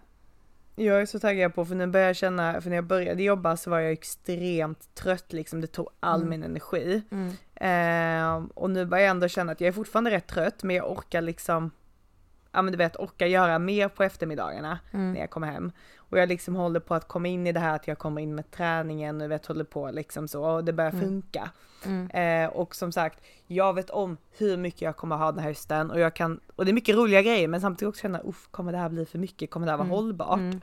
Jag 0.86 1.00
är 1.00 1.06
så 1.06 1.18
taggad 1.18 1.54
på 1.54 1.64
för 1.64 1.74
nu 1.74 1.86
börjar 1.86 2.06
jag 2.06 2.16
känna, 2.16 2.60
för 2.60 2.68
när 2.70 2.76
jag 2.76 2.84
började 2.84 3.22
jobba 3.22 3.56
så 3.56 3.70
var 3.70 3.78
jag 3.78 3.92
extremt 3.92 4.94
trött 4.94 5.32
liksom, 5.32 5.60
det 5.60 5.66
tog 5.66 5.88
all 6.00 6.20
Mm. 6.20 6.30
min 6.30 6.42
energi. 6.42 7.02
Mm. 7.10 7.32
Ehm, 7.54 8.46
och 8.46 8.70
nu 8.70 8.86
börjar 8.86 9.04
jag 9.04 9.10
ändå 9.10 9.28
känna 9.28 9.52
att 9.52 9.60
jag 9.60 9.68
är 9.68 9.72
fortfarande 9.72 10.10
rätt 10.10 10.26
trött 10.26 10.62
men 10.62 10.76
jag 10.76 10.90
orkar 10.92 11.20
liksom, 11.20 11.70
ja 12.54 12.62
men 12.62 12.72
du 12.72 12.76
vet 12.78 12.96
orkar 12.96 13.26
göra 13.26 13.58
mer 13.58 13.88
på 13.88 14.02
eftermiddagarna 14.02 14.78
Mm. 14.92 15.12
när 15.12 15.20
jag 15.20 15.30
kommer 15.30 15.46
hem. 15.46 15.72
Och 15.96 16.18
jag 16.18 16.28
liksom 16.28 16.56
håller 16.56 16.80
på 16.80 16.94
att 16.94 17.08
komma 17.08 17.28
in 17.28 17.46
i 17.46 17.52
det 17.52 17.60
här 17.60 17.74
att 17.74 17.88
jag 17.88 17.98
kommer 17.98 18.20
in 18.22 18.34
med 18.34 18.50
träningen 18.50 19.20
och 19.20 19.30
vet 19.30 19.46
håller 19.46 19.64
på 19.64 19.90
liksom 19.90 20.28
så 20.28 20.44
och 20.44 20.64
det 20.64 20.72
börjar 20.72 20.90
Mm. 20.90 21.02
funka. 21.04 21.50
Mm. 21.86 22.10
Eh, 22.44 22.50
och 22.50 22.74
som 22.74 22.92
sagt, 22.92 23.24
jag 23.46 23.74
vet 23.74 23.90
om 23.90 24.16
hur 24.38 24.56
mycket 24.56 24.82
jag 24.82 24.96
kommer 24.96 25.16
ha 25.16 25.32
den 25.32 25.40
här 25.40 25.48
hösten 25.48 25.90
och 25.90 26.00
jag 26.00 26.14
kan, 26.14 26.40
och 26.56 26.64
det 26.64 26.70
är 26.70 26.72
mycket 26.72 26.96
roliga 26.96 27.22
grejer 27.22 27.48
men 27.48 27.60
samtidigt 27.60 27.88
också 27.88 28.02
känna, 28.02 28.20
uff, 28.24 28.48
kommer 28.50 28.72
det 28.72 28.78
här 28.78 28.88
bli 28.88 29.06
för 29.06 29.18
mycket? 29.18 29.50
Kommer 29.50 29.66
det 29.66 29.72
här 29.72 29.76
vara 29.78 29.86
Mm. 29.86 29.94
hållbart? 29.96 30.38
Mm. 30.38 30.60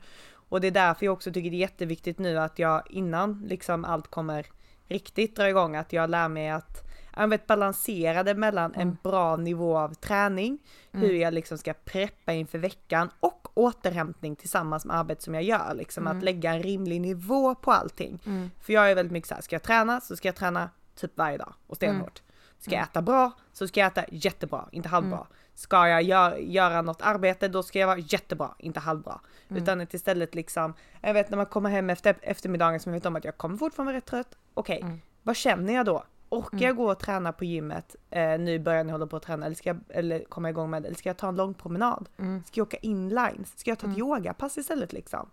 Och 0.48 0.60
det 0.60 0.66
är 0.66 0.70
därför 0.70 1.06
jag 1.06 1.12
också 1.12 1.32
tycker 1.32 1.50
det 1.50 1.56
är 1.56 1.58
jätteviktigt 1.58 2.18
nu 2.18 2.38
att 2.38 2.58
jag 2.58 2.82
innan 2.90 3.42
liksom 3.46 3.84
allt 3.84 4.08
kommer 4.08 4.46
riktigt 4.88 5.36
dra 5.36 5.48
igång, 5.48 5.76
att 5.76 5.92
jag 5.92 6.10
lär 6.10 6.28
mig 6.28 6.50
att 6.50 6.82
jag 7.16 7.28
vet, 7.28 7.46
balansera 7.46 8.22
det 8.22 8.34
mellan 8.34 8.74
en 8.74 8.80
Mm. 8.80 8.96
bra 9.02 9.36
nivå 9.36 9.78
av 9.78 9.94
träning, 9.94 10.58
hur 10.92 11.04
Mm. 11.04 11.20
jag 11.20 11.34
liksom 11.34 11.58
ska 11.58 11.72
preppa 11.84 12.32
inför 12.32 12.58
veckan 12.58 13.10
och 13.20 13.48
återhämtning 13.54 14.36
tillsammans 14.36 14.84
med 14.84 14.96
arbetet 14.96 15.24
som 15.24 15.34
jag 15.34 15.42
gör. 15.42 15.74
Liksom 15.74 16.06
Mm. 16.06 16.16
att 16.18 16.24
lägga 16.24 16.52
en 16.54 16.62
rimlig 16.62 17.00
nivå 17.00 17.54
på 17.54 17.72
allting. 17.72 18.18
Mm. 18.26 18.50
För 18.60 18.72
jag 18.72 18.90
är 18.90 18.94
väldigt 18.94 19.12
mycket 19.12 19.28
så 19.28 19.34
här, 19.34 19.42
ska 19.42 19.54
jag 19.54 19.62
träna 19.62 20.00
så 20.00 20.16
ska 20.16 20.28
jag 20.28 20.34
träna 20.36 20.70
typ 20.94 21.12
varje 21.18 21.36
dag 21.38 21.54
och 21.66 21.76
stenhårt. 21.76 22.22
Ska 22.58 22.70
jag 22.74 22.82
äta 22.82 23.02
bra 23.02 23.30
så 23.52 23.68
ska 23.68 23.80
jag 23.80 23.86
äta 23.86 24.04
jättebra, 24.10 24.68
inte 24.72 24.88
halvbra. 24.88 25.26
Ska 25.54 25.88
jag 25.88 26.02
gör, 26.02 26.36
göra 26.36 26.82
något 26.82 27.02
arbete 27.02 27.48
då 27.48 27.62
ska 27.62 27.78
jag 27.78 27.86
vara 27.86 27.98
jättebra, 27.98 28.54
inte 28.58 28.80
halvbra. 28.80 29.20
Utan 29.48 29.80
att 29.80 29.94
istället 29.94 30.34
liksom, 30.34 30.74
jag 31.00 31.14
vet 31.14 31.30
när 31.30 31.36
man 31.36 31.46
kommer 31.46 31.70
hem 31.70 31.90
efter 31.90 32.16
eftermiddagen 32.22 32.80
som 32.80 32.92
jag 32.92 33.00
vet 33.00 33.06
om 33.06 33.16
att 33.16 33.24
jag 33.24 33.36
kommer 33.38 33.56
fortfarande 33.56 33.92
vara 33.92 33.96
rätt 33.96 34.06
trött. 34.06 34.36
Okej, 34.54 34.84
vad 35.22 35.36
känner 35.36 35.72
jag 35.74 35.86
då? 35.86 36.04
Orkar 36.32 36.58
jag 36.66 36.76
gå 36.76 36.90
och 36.90 36.98
träna 36.98 37.32
på 37.32 37.44
gymmet 37.44 37.96
eh, 38.10 38.38
nu 38.38 38.52
i 38.52 38.58
början 38.58 38.88
jag 38.88 38.94
håller 38.94 39.06
på 39.06 39.16
att 39.16 39.22
träna 39.22 39.46
eller 39.46 39.56
ska 39.56 39.68
jag 39.68 39.78
eller 39.88 40.24
komma 40.24 40.50
igång 40.50 40.70
med 40.70 40.82
det? 40.82 40.86
Eller 40.86 40.98
ska 40.98 41.08
jag 41.08 41.16
ta 41.16 41.28
en 41.28 41.36
lång 41.36 41.54
promenad? 41.54 42.08
Ska 42.46 42.60
jag 42.60 42.66
åka 42.66 42.76
inlines? 42.76 43.58
Ska 43.58 43.70
jag 43.70 43.78
ta 43.78 43.86
ett 43.86 43.98
yogapass 43.98 44.58
istället 44.58 44.92
liksom? 44.92 45.30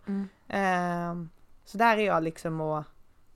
Ehm, 0.48 1.30
så 1.66 1.78
där 1.78 1.98
är 1.98 2.06
jag 2.06 2.24
liksom 2.24 2.62
och 2.62 2.84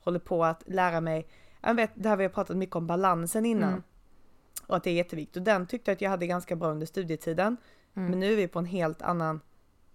håller 0.03 0.19
på 0.19 0.45
att 0.45 0.63
lära 0.65 1.01
mig, 1.01 1.27
jag 1.61 1.73
vet 1.75 1.91
det 1.95 2.09
här 2.09 2.17
vi 2.17 2.23
har 2.23 2.29
pratat 2.29 2.57
mycket 2.57 2.75
om 2.75 2.87
balansen 2.87 3.45
innan. 3.45 3.83
Och 4.67 4.75
att 4.75 4.83
det 4.83 4.89
är 4.89 4.93
jätteviktigt. 4.93 5.37
Och 5.37 5.43
den 5.43 5.67
tyckte 5.67 5.91
jag 5.91 5.95
att 5.95 6.01
jag 6.01 6.09
hade 6.09 6.27
ganska 6.27 6.55
bra 6.55 6.69
under 6.71 6.85
studietiden. 6.85 7.57
Men 7.93 8.19
nu 8.19 8.33
är 8.33 8.37
vi 8.37 8.47
på 8.47 8.59
en 8.59 8.65
helt 8.65 9.01
annan, 9.01 9.39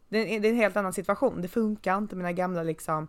det 0.09 0.37
är, 0.37 0.41
det 0.41 0.49
är 0.49 0.53
en 0.53 0.57
helt 0.59 0.77
annan 0.77 0.93
situation. 0.93 1.43
Det 1.43 1.49
funkar 1.49 1.99
inte 1.99 2.17
mina 2.17 2.33
gamla 2.33 2.63
liksom, 2.63 3.09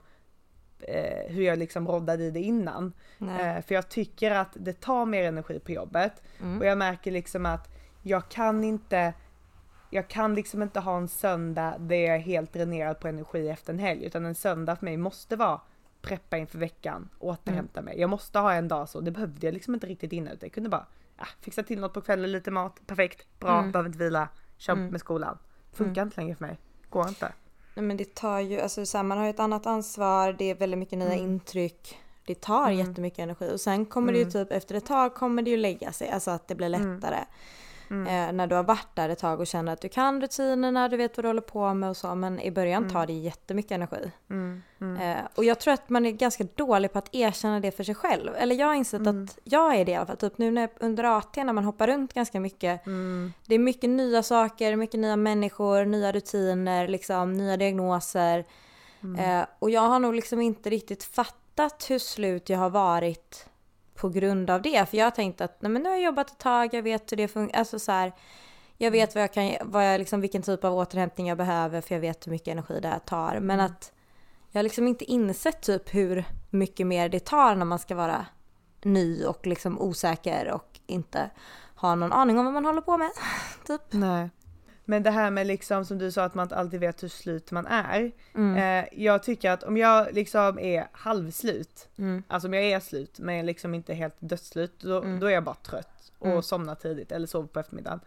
eh, 0.81 1.33
hur 1.33 1.43
jag 1.43 1.59
liksom 1.59 1.87
roddade 1.87 2.23
i 2.23 2.31
det 2.31 2.39
innan. 2.39 2.93
Eh, 3.21 3.61
för 3.65 3.75
jag 3.75 3.89
tycker 3.89 4.31
att 4.31 4.49
det 4.53 4.73
tar 4.73 5.05
mer 5.05 5.23
energi 5.23 5.59
på 5.59 5.71
jobbet. 5.71 6.23
Mm. 6.39 6.59
Och 6.59 6.65
jag 6.65 6.77
märker 6.77 7.11
liksom 7.11 7.45
att 7.45 7.69
jag 8.01 8.29
kan 8.29 8.63
inte, 8.63 9.13
jag 9.89 10.07
kan 10.07 10.35
liksom 10.35 10.61
inte 10.61 10.79
ha 10.79 10.97
en 10.97 11.07
söndag 11.07 11.75
där 11.79 11.95
jag 11.95 12.15
är 12.15 12.19
helt 12.19 12.53
dränerad 12.53 12.99
på 12.99 13.07
energi 13.07 13.49
efter 13.49 13.73
en 13.73 13.79
helg. 13.79 14.05
Utan 14.05 14.25
en 14.25 14.35
söndag 14.35 14.75
för 14.75 14.85
mig 14.85 14.97
måste 14.97 15.35
vara 15.35 15.61
preppa 16.01 16.37
inför 16.37 16.59
veckan, 16.59 17.09
återhämta 17.19 17.81
mig. 17.81 17.99
Jag 17.99 18.09
måste 18.09 18.39
ha 18.39 18.53
en 18.53 18.67
dag 18.67 18.89
så, 18.89 18.99
det 18.99 19.11
behövde 19.11 19.47
jag 19.47 19.53
liksom 19.53 19.73
inte 19.73 19.87
riktigt 19.87 20.13
innan 20.13 20.33
utan 20.33 20.47
jag 20.47 20.53
kunde 20.53 20.69
bara 20.69 20.85
ja, 21.17 21.25
fixa 21.41 21.63
till 21.63 21.79
något 21.79 21.93
på 21.93 22.01
kvällen, 22.01 22.31
lite 22.31 22.51
mat, 22.51 22.81
perfekt, 22.87 23.39
bra, 23.39 23.61
behöver 23.61 23.85
inte 23.85 23.99
vila, 23.99 24.29
kör 24.57 24.75
med 24.75 24.99
skolan. 24.99 25.37
Funkar 25.71 26.01
inte 26.01 26.21
längre 26.21 26.35
för 26.35 26.45
mig, 26.45 26.57
går 26.89 27.07
inte. 27.07 27.33
Nej, 27.73 27.85
men 27.85 27.97
det 27.97 28.15
tar 28.15 28.39
ju, 28.39 28.59
alltså 28.59 28.85
så 28.85 28.97
här, 28.97 29.03
man 29.03 29.17
har 29.17 29.25
ju 29.25 29.29
ett 29.29 29.39
annat 29.39 29.65
ansvar, 29.65 30.33
det 30.33 30.45
är 30.45 30.55
väldigt 30.55 30.79
mycket 30.79 30.99
nya 30.99 31.15
intryck. 31.15 31.97
Det 32.25 32.41
tar 32.41 32.69
jättemycket 32.69 33.19
energi. 33.19 33.51
Och 33.53 33.61
sen 33.61 33.85
kommer 33.85 34.13
det 34.13 34.19
ju 34.19 34.31
typ 34.31 34.51
efter 34.51 34.75
ett 34.75 34.85
tag 34.85 35.15
kommer 35.15 35.41
det 35.41 35.49
ju 35.49 35.57
lägga 35.57 35.91
sig, 35.91 36.09
alltså 36.09 36.31
att 36.31 36.47
det 36.47 36.55
blir 36.55 36.69
lättare. 36.69 37.17
Eh, 38.07 38.31
när 38.31 38.47
du 38.47 38.55
har 38.55 38.63
varit 38.63 38.95
där 38.95 39.09
ett 39.09 39.19
tag 39.19 39.39
och 39.39 39.47
känner 39.47 39.73
att 39.73 39.81
du 39.81 39.89
kan 39.89 40.21
rutinerna, 40.21 40.89
du 40.89 40.97
vet 40.97 41.17
vad 41.17 41.23
du 41.23 41.29
håller 41.29 41.41
på 41.41 41.73
med 41.73 41.89
och 41.89 41.97
så 41.97 42.15
men 42.15 42.39
i 42.39 42.51
början 42.51 42.83
tar 42.89 43.07
det 43.07 43.13
jättemycket 43.13 43.71
energi. 43.71 44.11
Eh, 45.01 45.17
och 45.35 45.43
jag 45.45 45.59
tror 45.59 45.73
att 45.73 45.89
man 45.89 46.05
är 46.05 46.11
ganska 46.11 46.43
dålig 46.55 46.93
på 46.93 46.99
att 46.99 47.15
erkänna 47.15 47.59
det 47.59 47.71
för 47.71 47.83
sig 47.83 47.95
själv. 47.95 48.35
Eller 48.35 48.55
jag 48.55 48.67
har 48.67 48.73
insett 48.73 49.07
att 49.07 49.39
jag 49.43 49.75
är 49.75 49.85
det 49.85 49.91
i 49.91 49.95
alla 49.95 50.05
fall. 50.05 50.17
Typ 50.17 50.37
nu 50.37 50.51
när, 50.51 50.69
under 50.79 51.03
AT 51.03 51.43
när 51.43 51.53
man 51.53 51.63
hoppar 51.63 51.87
runt 51.87 52.13
ganska 52.13 52.39
mycket. 52.39 52.81
Det 53.45 53.55
är 53.55 53.59
mycket 53.59 53.89
nya 53.89 54.23
saker, 54.23 54.75
mycket 54.75 54.99
nya 54.99 55.15
människor, 55.15 55.85
nya 55.85 56.11
rutiner, 56.11 56.87
liksom, 56.87 57.33
nya 57.33 57.57
diagnoser. 57.57 58.45
Eh, 59.19 59.45
och 59.59 59.69
jag 59.69 59.81
har 59.81 59.99
nog 59.99 60.15
liksom 60.15 60.41
inte 60.41 60.69
riktigt 60.69 61.03
fattat 61.03 61.85
hur 61.89 61.99
slut 61.99 62.49
jag 62.49 62.59
har 62.59 62.69
varit 62.69 63.45
på 63.99 64.09
grund 64.09 64.49
av 64.49 64.61
det. 64.61 64.89
För 64.89 64.97
jag 64.97 65.05
har 65.05 65.11
tänkt 65.11 65.41
att 65.41 65.61
nej, 65.61 65.71
men 65.71 65.83
nu 65.83 65.89
har 65.89 65.95
jag 65.95 66.05
jobbat 66.05 66.31
ett 66.31 66.37
tag, 66.37 66.73
jag 66.73 66.83
vet 66.83 67.11
hur 67.11 67.17
det 67.17 67.27
funkar. 67.27 67.59
Alltså 67.59 67.79
så 67.79 67.91
här, 67.91 68.13
jag 68.77 68.91
vet 68.91 69.15
vad 69.15 69.23
jag 69.23 69.33
kan, 69.33 69.55
vad 69.61 69.93
jag, 69.93 69.99
liksom, 69.99 70.21
vilken 70.21 70.41
typ 70.41 70.63
av 70.63 70.73
återhämtning 70.73 71.27
jag 71.27 71.37
behöver 71.37 71.81
för 71.81 71.95
jag 71.95 72.01
vet 72.01 72.27
hur 72.27 72.31
mycket 72.31 72.47
energi 72.47 72.79
det 72.81 72.87
här 72.87 72.99
tar. 72.99 73.39
Men 73.39 73.59
att 73.59 73.91
jag 74.51 74.59
har 74.59 74.63
liksom 74.63 74.87
inte 74.87 75.05
insett 75.05 75.61
typ 75.61 75.93
hur 75.95 76.25
mycket 76.49 76.87
mer 76.87 77.09
det 77.09 77.19
tar 77.19 77.55
när 77.55 77.65
man 77.65 77.79
ska 77.79 77.95
vara 77.95 78.25
ny 78.81 79.25
och 79.25 79.47
liksom 79.47 79.79
osäker 79.81 80.51
och 80.51 80.79
inte 80.85 81.29
ha 81.75 81.95
någon 81.95 82.13
aning 82.13 82.39
om 82.39 82.45
vad 82.45 82.53
man 82.53 82.65
håller 82.65 82.81
på 82.81 82.97
med. 82.97 83.11
Typ. 83.67 83.81
Nej. 83.89 84.29
Men 84.89 85.03
det 85.03 85.11
här 85.11 85.31
med 85.31 85.47
liksom 85.47 85.85
som 85.85 85.97
du 85.97 86.11
sa 86.11 86.23
att 86.23 86.35
man 86.35 86.43
inte 86.43 86.55
alltid 86.55 86.79
vet 86.79 87.03
hur 87.03 87.07
slut 87.07 87.51
man 87.51 87.67
är. 87.67 88.11
Eh, 88.57 88.85
jag 88.91 89.23
tycker 89.23 89.51
att 89.51 89.63
om 89.63 89.77
jag 89.77 90.13
liksom 90.13 90.59
är 90.59 90.87
halvslut, 90.91 91.89
alltså 92.27 92.47
om 92.47 92.53
jag 92.53 92.63
är 92.63 92.79
slut 92.79 93.19
men 93.19 93.45
liksom 93.45 93.73
inte 93.73 93.93
helt 93.93 94.15
dödsslut, 94.19 94.79
då, 94.79 95.01
då 95.01 95.27
är 95.27 95.31
jag 95.31 95.43
bara 95.43 95.55
trött 95.55 96.11
och 96.19 96.45
somnar 96.45 96.75
tidigt 96.75 97.11
eller 97.11 97.27
sover 97.27 97.47
på 97.47 97.59
eftermiddagen. 97.59 97.99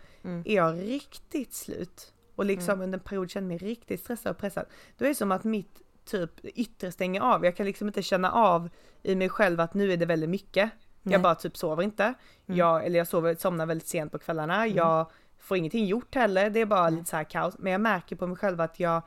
Är 0.44 0.54
jag 0.56 0.78
riktigt 0.78 1.54
slut 1.54 2.12
och 2.34 2.44
liksom 2.44 2.80
under 2.80 2.98
en 2.98 3.04
period 3.04 3.30
känner 3.30 3.48
mig 3.48 3.58
riktigt 3.58 4.00
stressad 4.00 4.30
och 4.30 4.38
pressad, 4.38 4.66
då 4.98 5.04
är 5.04 5.08
det 5.08 5.14
som 5.14 5.32
att 5.32 5.44
mitt 5.44 5.80
typ 6.04 6.44
yttre 6.44 6.92
stänger 6.92 7.20
av. 7.20 7.44
Jag 7.44 7.56
kan 7.56 7.66
liksom 7.66 7.86
inte 7.86 8.02
känna 8.02 8.32
av 8.32 8.68
i 9.02 9.14
mig 9.14 9.28
själv 9.28 9.60
att 9.60 9.74
nu 9.74 9.92
är 9.92 9.96
det 9.96 10.06
väldigt 10.06 10.30
mycket. 10.30 10.70
Jag 11.02 11.22
bara 11.22 11.34
typ 11.34 11.56
sover 11.56 11.82
inte. 11.82 12.14
Jag, 12.46 12.86
eller 12.86 12.98
jag 12.98 13.08
sover, 13.08 13.34
somnar 13.34 13.66
väldigt 13.66 13.88
sent 13.88 14.12
på 14.12 14.18
kvällarna. 14.18 14.66
Jag 14.66 15.10
får 15.42 15.56
ingenting 15.56 15.86
gjort 15.86 16.14
heller. 16.14 16.50
Det 16.50 16.60
är 16.60 16.66
bara 16.66 16.88
lite 16.90 17.04
så 17.10 17.16
här 17.16 17.24
kaos. 17.24 17.54
Men 17.58 17.72
jag 17.72 17.80
märker 17.80 18.16
på 18.16 18.26
mig 18.26 18.36
själv 18.36 18.60
att 18.60 18.80
jag 18.80 19.02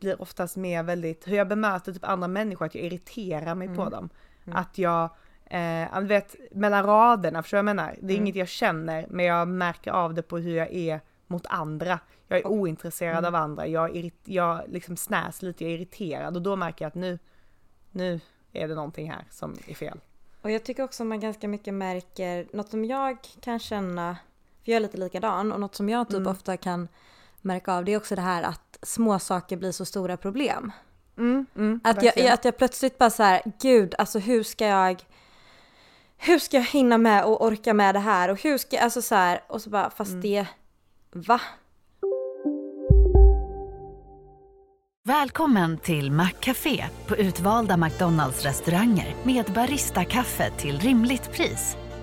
blir 0.00 0.22
oftast 0.22 0.56
mer 0.56 0.82
väldigt, 0.82 1.28
hur 1.28 1.36
jag 1.36 1.48
bemöter 1.48 1.92
typ 1.92 2.04
andra 2.04 2.28
människor, 2.28 2.66
att 2.66 2.74
jag 2.74 2.84
irriterar 2.84 3.54
mig 3.54 3.68
på 3.76 3.88
dem. 3.88 4.08
Att 4.54 4.78
jag, 4.78 5.02
eh, 5.44 6.00
du 6.00 6.06
vet, 6.06 6.36
mellan 6.50 6.84
raderna, 6.86 7.42
förstår 7.42 7.58
du 7.58 7.62
vad 7.62 7.68
jag 7.70 7.76
menar? 7.76 7.96
Det 8.00 8.12
är 8.12 8.16
inget 8.16 8.36
jag 8.36 8.48
känner, 8.48 9.06
men 9.10 9.24
jag 9.26 9.48
märker 9.48 9.90
av 9.90 10.14
det 10.14 10.22
på 10.22 10.38
hur 10.38 10.56
jag 10.56 10.72
är 10.72 11.00
mot 11.26 11.46
andra. 11.46 11.98
Jag 12.28 12.38
är 12.38 12.46
ointresserad 12.46 13.24
av 13.24 13.34
andra, 13.34 13.66
jag, 13.66 13.90
irrit- 13.96 14.12
jag 14.24 14.62
liksom 14.68 14.96
snäs 14.96 15.42
lite, 15.42 15.64
jag 15.64 15.72
är 15.72 15.76
irriterad 15.76 16.36
och 16.36 16.42
då 16.42 16.56
märker 16.56 16.84
jag 16.84 16.88
att 16.88 16.94
nu, 16.94 17.18
nu 17.90 18.20
är 18.52 18.68
det 18.68 18.74
någonting 18.74 19.10
här 19.10 19.24
som 19.30 19.56
är 19.66 19.74
fel. 19.74 20.00
Och 20.42 20.50
jag 20.50 20.64
tycker 20.64 20.82
också 20.82 21.04
man 21.04 21.20
ganska 21.20 21.48
mycket 21.48 21.74
märker, 21.74 22.46
något 22.52 22.68
som 22.68 22.84
jag 22.84 23.16
kan 23.40 23.58
känna, 23.58 24.16
för 24.66 24.72
jag 24.72 24.76
är 24.76 24.80
lite 24.80 24.96
likadan, 24.96 25.52
och 25.52 25.60
något 25.60 25.74
som 25.74 25.88
jag 25.88 26.08
typ 26.08 26.26
ofta 26.26 26.56
kan 26.56 26.88
märka 27.42 27.72
av 27.72 27.84
det 27.84 27.92
är 27.92 27.96
också 27.96 28.14
det 28.14 28.22
här 28.22 28.42
att 28.42 28.78
små 28.82 29.18
saker 29.18 29.56
blir 29.56 29.72
så 29.72 29.84
stora 29.84 30.16
problem. 30.16 30.72
Mm, 31.18 31.46
mm, 31.56 31.80
Att 31.84 32.02
jag, 32.02 32.26
att 32.26 32.44
jag 32.44 32.56
plötsligt 32.56 32.98
bara 32.98 33.10
så 33.10 33.22
här, 33.22 33.42
gud, 33.60 33.94
alltså 33.98 34.18
hur 34.18 34.42
ska 34.42 34.66
jag 34.66 35.04
hur 36.16 36.38
ska 36.38 36.56
jag 36.56 36.64
hinna 36.64 36.98
med 36.98 37.24
och 37.24 37.44
orka 37.44 37.74
med 37.74 37.94
det 37.94 37.98
här 37.98 38.28
och 38.28 38.42
hur 38.42 38.58
ska 38.58 38.76
jag, 38.76 38.84
alltså 38.84 39.02
så 39.02 39.14
här, 39.14 39.40
och 39.48 39.62
så 39.62 39.70
bara 39.70 39.90
fast 39.90 40.22
det, 40.22 40.46
va? 41.12 41.40
Välkommen 45.04 45.78
till 45.78 46.12
Maccafé 46.12 46.84
på 47.06 47.16
utvalda 47.16 47.76
McDonalds 47.76 48.42
restauranger 48.42 49.14
med 49.24 49.44
Baristakaffe 49.54 50.50
till 50.50 50.80
rimligt 50.80 51.32
pris. 51.32 51.76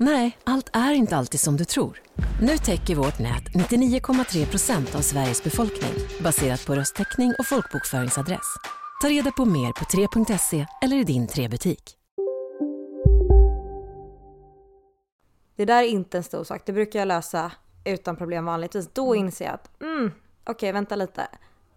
Nej, 0.00 0.38
allt 0.44 0.70
är 0.72 0.92
inte 0.92 1.16
alltid 1.16 1.40
som 1.40 1.56
du 1.56 1.64
tror. 1.64 2.02
Nu 2.42 2.58
täcker 2.58 2.94
vårt 2.94 3.18
nät 3.18 3.44
99,3 3.54 4.46
procent 4.50 4.94
av 4.94 5.00
Sveriges 5.00 5.44
befolkning 5.44 5.92
baserat 6.20 6.66
på 6.66 6.74
röstteckning 6.74 7.34
och 7.38 7.46
folkbokföringsadress. 7.46 8.56
Ta 9.02 9.08
reda 9.08 9.30
på 9.30 9.44
mer 9.44 9.72
på 9.72 9.84
3.se 9.84 10.66
eller 10.82 10.96
i 10.96 11.04
din 11.04 11.28
3-butik. 11.28 11.94
Det 15.56 15.64
där 15.64 15.82
är 15.82 15.88
inte 15.88 16.16
en 16.16 16.24
stor 16.24 16.44
sak, 16.44 16.62
det 16.66 16.72
brukar 16.72 16.98
jag 16.98 17.08
lösa 17.08 17.52
utan 17.84 18.16
problem 18.16 18.44
vanligtvis. 18.44 18.90
Då 18.92 19.14
inser 19.14 19.44
jag 19.44 19.54
att, 19.54 19.82
mm, 19.82 20.12
okej 20.44 20.72
vänta 20.72 20.96
lite. 20.96 21.28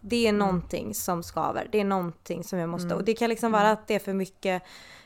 Det 0.02 0.28
är 0.28 0.34
någonting 0.34 0.96
som 0.96 1.24
skaver, 1.24 1.68
det 1.72 1.80
är 1.80 1.84
någonting 1.86 2.44
som 2.44 2.60
jag 2.60 2.70
måste, 2.70 2.96
och 2.96 3.04
det 3.04 3.14
kan 3.14 3.30
liksom 3.30 3.52
vara 3.52 3.72
att 3.72 3.88
det 3.88 3.96
är 3.96 4.00
för 4.00 4.14
mycket 4.14 4.64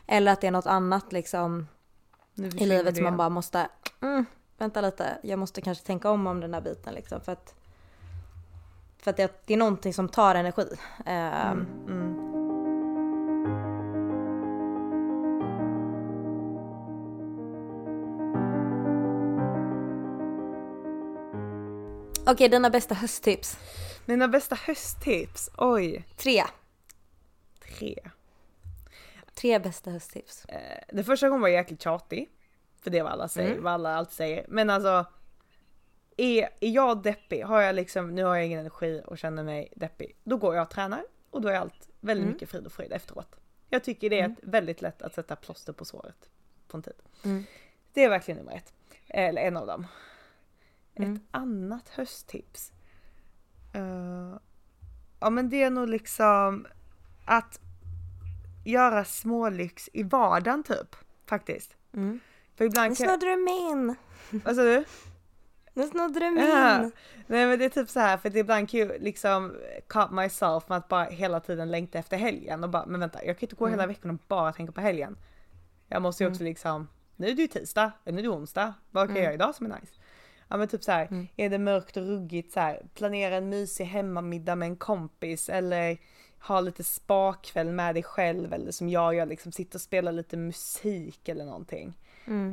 eller 0.08 0.32
att 0.32 0.42
det 0.42 0.48
är 0.48 0.52
något 0.52 0.66
annat 0.66 1.14
liksom 1.14 1.68
i 2.36 2.66
livet 2.66 2.96
som 2.96 3.04
man 3.04 3.18
bara 3.18 3.30
måste, 3.30 3.68
mm, 4.02 4.26
vänta 4.58 4.82
lite, 4.82 5.18
jag 5.24 5.40
måste 5.40 5.62
kanske 5.62 5.86
tänka 5.86 6.10
om 6.10 6.28
om 6.28 6.40
den 6.40 6.54
här 6.54 6.62
biten 6.62 6.94
liksom 6.94 7.22
för 7.22 7.32
att 7.32 7.56
för 8.98 9.12
att 9.12 9.18
det, 9.18 9.42
det 9.46 9.54
är 9.54 9.58
någonting 9.58 9.94
som 9.94 10.10
tar 10.10 10.36
energi. 10.36 10.68
Ehm, 11.06 11.66
Okej, 22.28 22.50
dina 22.50 22.70
bästa 22.70 22.96
hösttips. 22.96 23.58
Mina 24.06 24.28
bästa 24.28 24.56
hösttips, 24.56 25.50
oj, 25.58 26.06
Tre. 26.18 26.44
tre. 27.60 27.96
Tre 29.34 29.60
bästa 29.60 29.92
hösttips. 29.92 30.46
Det 30.90 31.04
första 31.04 31.30
gången 31.30 31.42
var 31.42 31.48
jag 31.48 31.56
jäkligt 31.56 31.82
tjatig. 31.82 32.30
För 32.82 32.92
det 32.92 32.98
är 33.00 33.04
vad 33.04 33.12
alla 33.12 33.28
säger, 33.28 33.52
mm. 33.52 33.64
vad 33.64 33.74
alla 33.74 33.96
alltid 33.96 34.14
säger. 34.14 34.46
Men 34.48 34.70
alltså 34.70 35.06
är, 36.18 36.50
är 36.60 36.70
jag 36.70 37.04
deppig, 37.04 37.42
har 37.42 37.62
jag 37.62 37.76
liksom, 37.76 38.16
nu 38.16 38.24
har 38.24 38.36
jag 38.36 38.46
ingen 38.46 38.60
energi 38.60 39.02
och 39.06 39.18
känner 39.18 39.44
mig 39.44 39.74
deppig, 39.76 40.16
då 40.24 40.38
går 40.38 40.56
jag 40.56 40.64
och 40.64 40.70
tränar 40.70 41.04
och 41.30 41.42
då 41.42 41.50
är 41.50 41.56
allt 41.56 41.90
väldigt 42.00 42.24
mm. 42.24 42.34
mycket 42.34 42.50
frid 42.50 42.66
och 42.66 42.72
fröjd 42.72 42.94
efteråt. 42.94 43.36
Jag 43.70 43.84
tycker 43.84 44.10
det 44.10 44.20
är 44.20 44.26
mm. 44.26 44.38
väldigt 44.42 44.82
lätt 44.82 45.02
att 45.02 45.16
sätta 45.16 45.36
plåster 45.36 45.74
på 45.74 45.86
såret 45.86 46.30
på 46.68 46.78
en 46.78 46.84
tid. 46.84 46.94
Mm. 47.24 47.44
Det 47.94 48.04
är 48.04 48.10
verkligen 48.10 48.38
nummer 48.38 48.56
ett. 48.56 48.74
Eller 49.08 49.42
en 49.42 49.58
av 49.58 49.68
dem. 49.68 49.88
Mm. 50.96 51.16
Ett 51.16 51.22
annat 51.32 51.90
hösttips. 51.90 52.72
Uh, 53.76 54.38
ja 55.20 55.30
men 55.30 55.50
det 55.50 55.64
är 55.64 55.70
nog 55.70 55.90
liksom 55.90 56.68
att 57.26 57.60
göra 58.64 59.06
smålyx 59.06 59.90
i 59.94 60.04
vardagen 60.04 60.64
typ. 60.64 60.96
Faktiskt. 61.26 61.76
Mm. 61.94 62.20
För 62.56 62.66
ibland 62.66 62.90
nu 62.90 62.96
snodde 62.96 63.26
du 63.26 63.36
min! 63.36 63.96
Vad 64.30 64.56
sa 64.56 64.62
du? 64.62 64.84
Nu 65.74 65.88
snodde 65.88 66.20
du 66.20 66.30
min! 66.32 66.46
Ja. 66.46 66.92
Nej 67.28 67.48
men 67.48 67.60
det 67.60 67.66
är 67.66 67.70
typ 67.70 67.90
så 67.90 68.00
här 68.00 68.18
för 68.18 68.30
det 68.30 68.40
är 68.40 68.42
ibland 68.42 68.70
kul 68.70 68.92
liksom 69.00 69.56
caught 69.88 70.12
myself 70.12 70.70
med 70.70 70.78
att 70.78 70.88
bara 70.88 71.04
hela 71.04 71.40
tiden 71.40 71.72
längta 71.72 72.00
efter 72.00 72.18
helgen 72.18 72.64
och 72.64 72.70
bara 72.70 72.86
men 72.86 73.00
vänta 73.00 73.26
jag 73.26 73.38
kan 73.38 73.48
inte 73.48 73.56
gå 73.56 73.66
mm. 73.66 73.80
hela 73.80 73.88
veckan 73.88 74.12
och 74.12 74.18
bara 74.28 74.54
tänka 74.54 74.72
på 74.72 74.82
helgen. 74.82 75.18
Jag 75.88 76.02
måste 76.02 76.24
ju 76.24 76.30
också 76.30 76.42
mm. 76.42 76.50
liksom, 76.50 76.88
nu 77.16 77.28
är 77.28 77.36
det 77.36 77.42
ju 77.42 77.48
tisdag, 77.48 77.92
nu 78.04 78.20
är 78.20 78.24
det 78.24 78.30
onsdag, 78.30 78.74
vad 78.92 79.08
kan 79.08 79.16
jag 79.16 79.24
mm. 79.24 79.24
göra 79.24 79.34
idag 79.34 79.56
som 79.56 79.66
är 79.66 79.80
nice? 79.80 79.94
Ja 80.48 80.58
men 80.58 80.68
typ 80.68 80.84
så 80.84 80.92
här, 80.92 81.08
mm. 81.12 81.28
är 81.36 81.50
det 81.50 81.58
mörkt 81.58 81.98
och 81.98 82.04
ruggigt 82.04 82.54
så 82.54 82.60
här, 82.60 82.82
planera 82.94 83.36
en 83.36 83.50
mysig 83.50 83.86
hemmamiddag 83.86 84.56
med 84.56 84.66
en 84.66 84.76
kompis 84.76 85.50
eller 85.50 85.98
ha 86.40 86.62
lite 86.62 86.84
spakväll 86.84 87.72
med 87.72 87.96
dig 87.96 88.04
själv 88.04 88.54
eller 88.54 88.72
som 88.72 88.90
jag 88.90 89.16
gör 89.16 89.26
liksom 89.26 89.52
sitta 89.52 89.78
och 89.78 89.82
spela 89.82 90.12
lite 90.12 90.38
musik 90.38 91.30
eller 91.30 91.46
någonting. 91.46 91.98
Mm. 92.26 92.48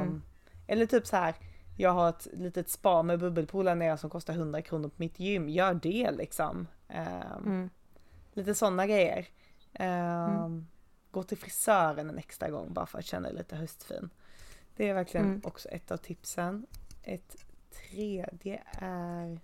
Um, 0.00 0.22
eller 0.66 0.86
typ 0.86 1.06
så 1.06 1.16
här, 1.16 1.34
jag 1.76 1.90
har 1.90 2.08
ett 2.08 2.28
litet 2.32 2.68
spa 2.68 3.02
med 3.02 3.18
bubbelpool 3.18 3.64
nere 3.64 3.98
som 3.98 4.10
kostar 4.10 4.34
100 4.34 4.62
kronor 4.62 4.88
på 4.88 4.94
mitt 4.96 5.20
gym, 5.20 5.48
gör 5.48 5.74
det 5.74 6.10
liksom. 6.10 6.66
Um, 7.40 7.70
lite 8.32 8.54
sådana 8.54 8.86
grejer. 8.86 9.26
Um, 9.80 10.66
gå 11.10 11.22
till 11.22 11.38
frisören 11.38 12.10
en 12.10 12.18
extra 12.18 12.50
gång 12.50 12.72
bara 12.72 12.86
för 12.86 12.98
att 12.98 13.04
känna 13.04 13.28
dig 13.28 13.36
lite 13.36 13.56
höstfin. 13.56 14.10
Det 14.76 14.88
är 14.88 14.94
verkligen 14.94 15.26
mm. 15.26 15.40
också 15.44 15.68
ett 15.68 15.90
av 15.90 15.96
tipsen. 15.96 16.66
Ett 17.06 17.36
tredje 17.70 18.62
är... 18.72 19.40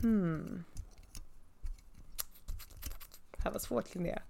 Hmm. 0.00 0.64
Det 3.36 3.42
här 3.42 3.50
var 3.50 3.58
svårt 3.58 3.94
Linnea. 3.94 4.22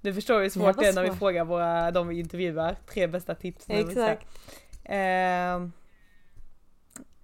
Du 0.00 0.14
förstår 0.14 0.40
hur 0.40 0.50
svårt 0.50 0.78
det, 0.78 0.88
är 0.88 0.92
när 0.92 1.02
vi 1.02 1.16
frågar 1.16 1.44
våra, 1.44 1.90
de 1.90 2.08
vi 2.08 2.20
intervjuar, 2.20 2.76
tre 2.86 3.06
bästa 3.06 3.34
tips. 3.34 3.64
Exakt. 3.68 4.26
Eh, 4.84 5.62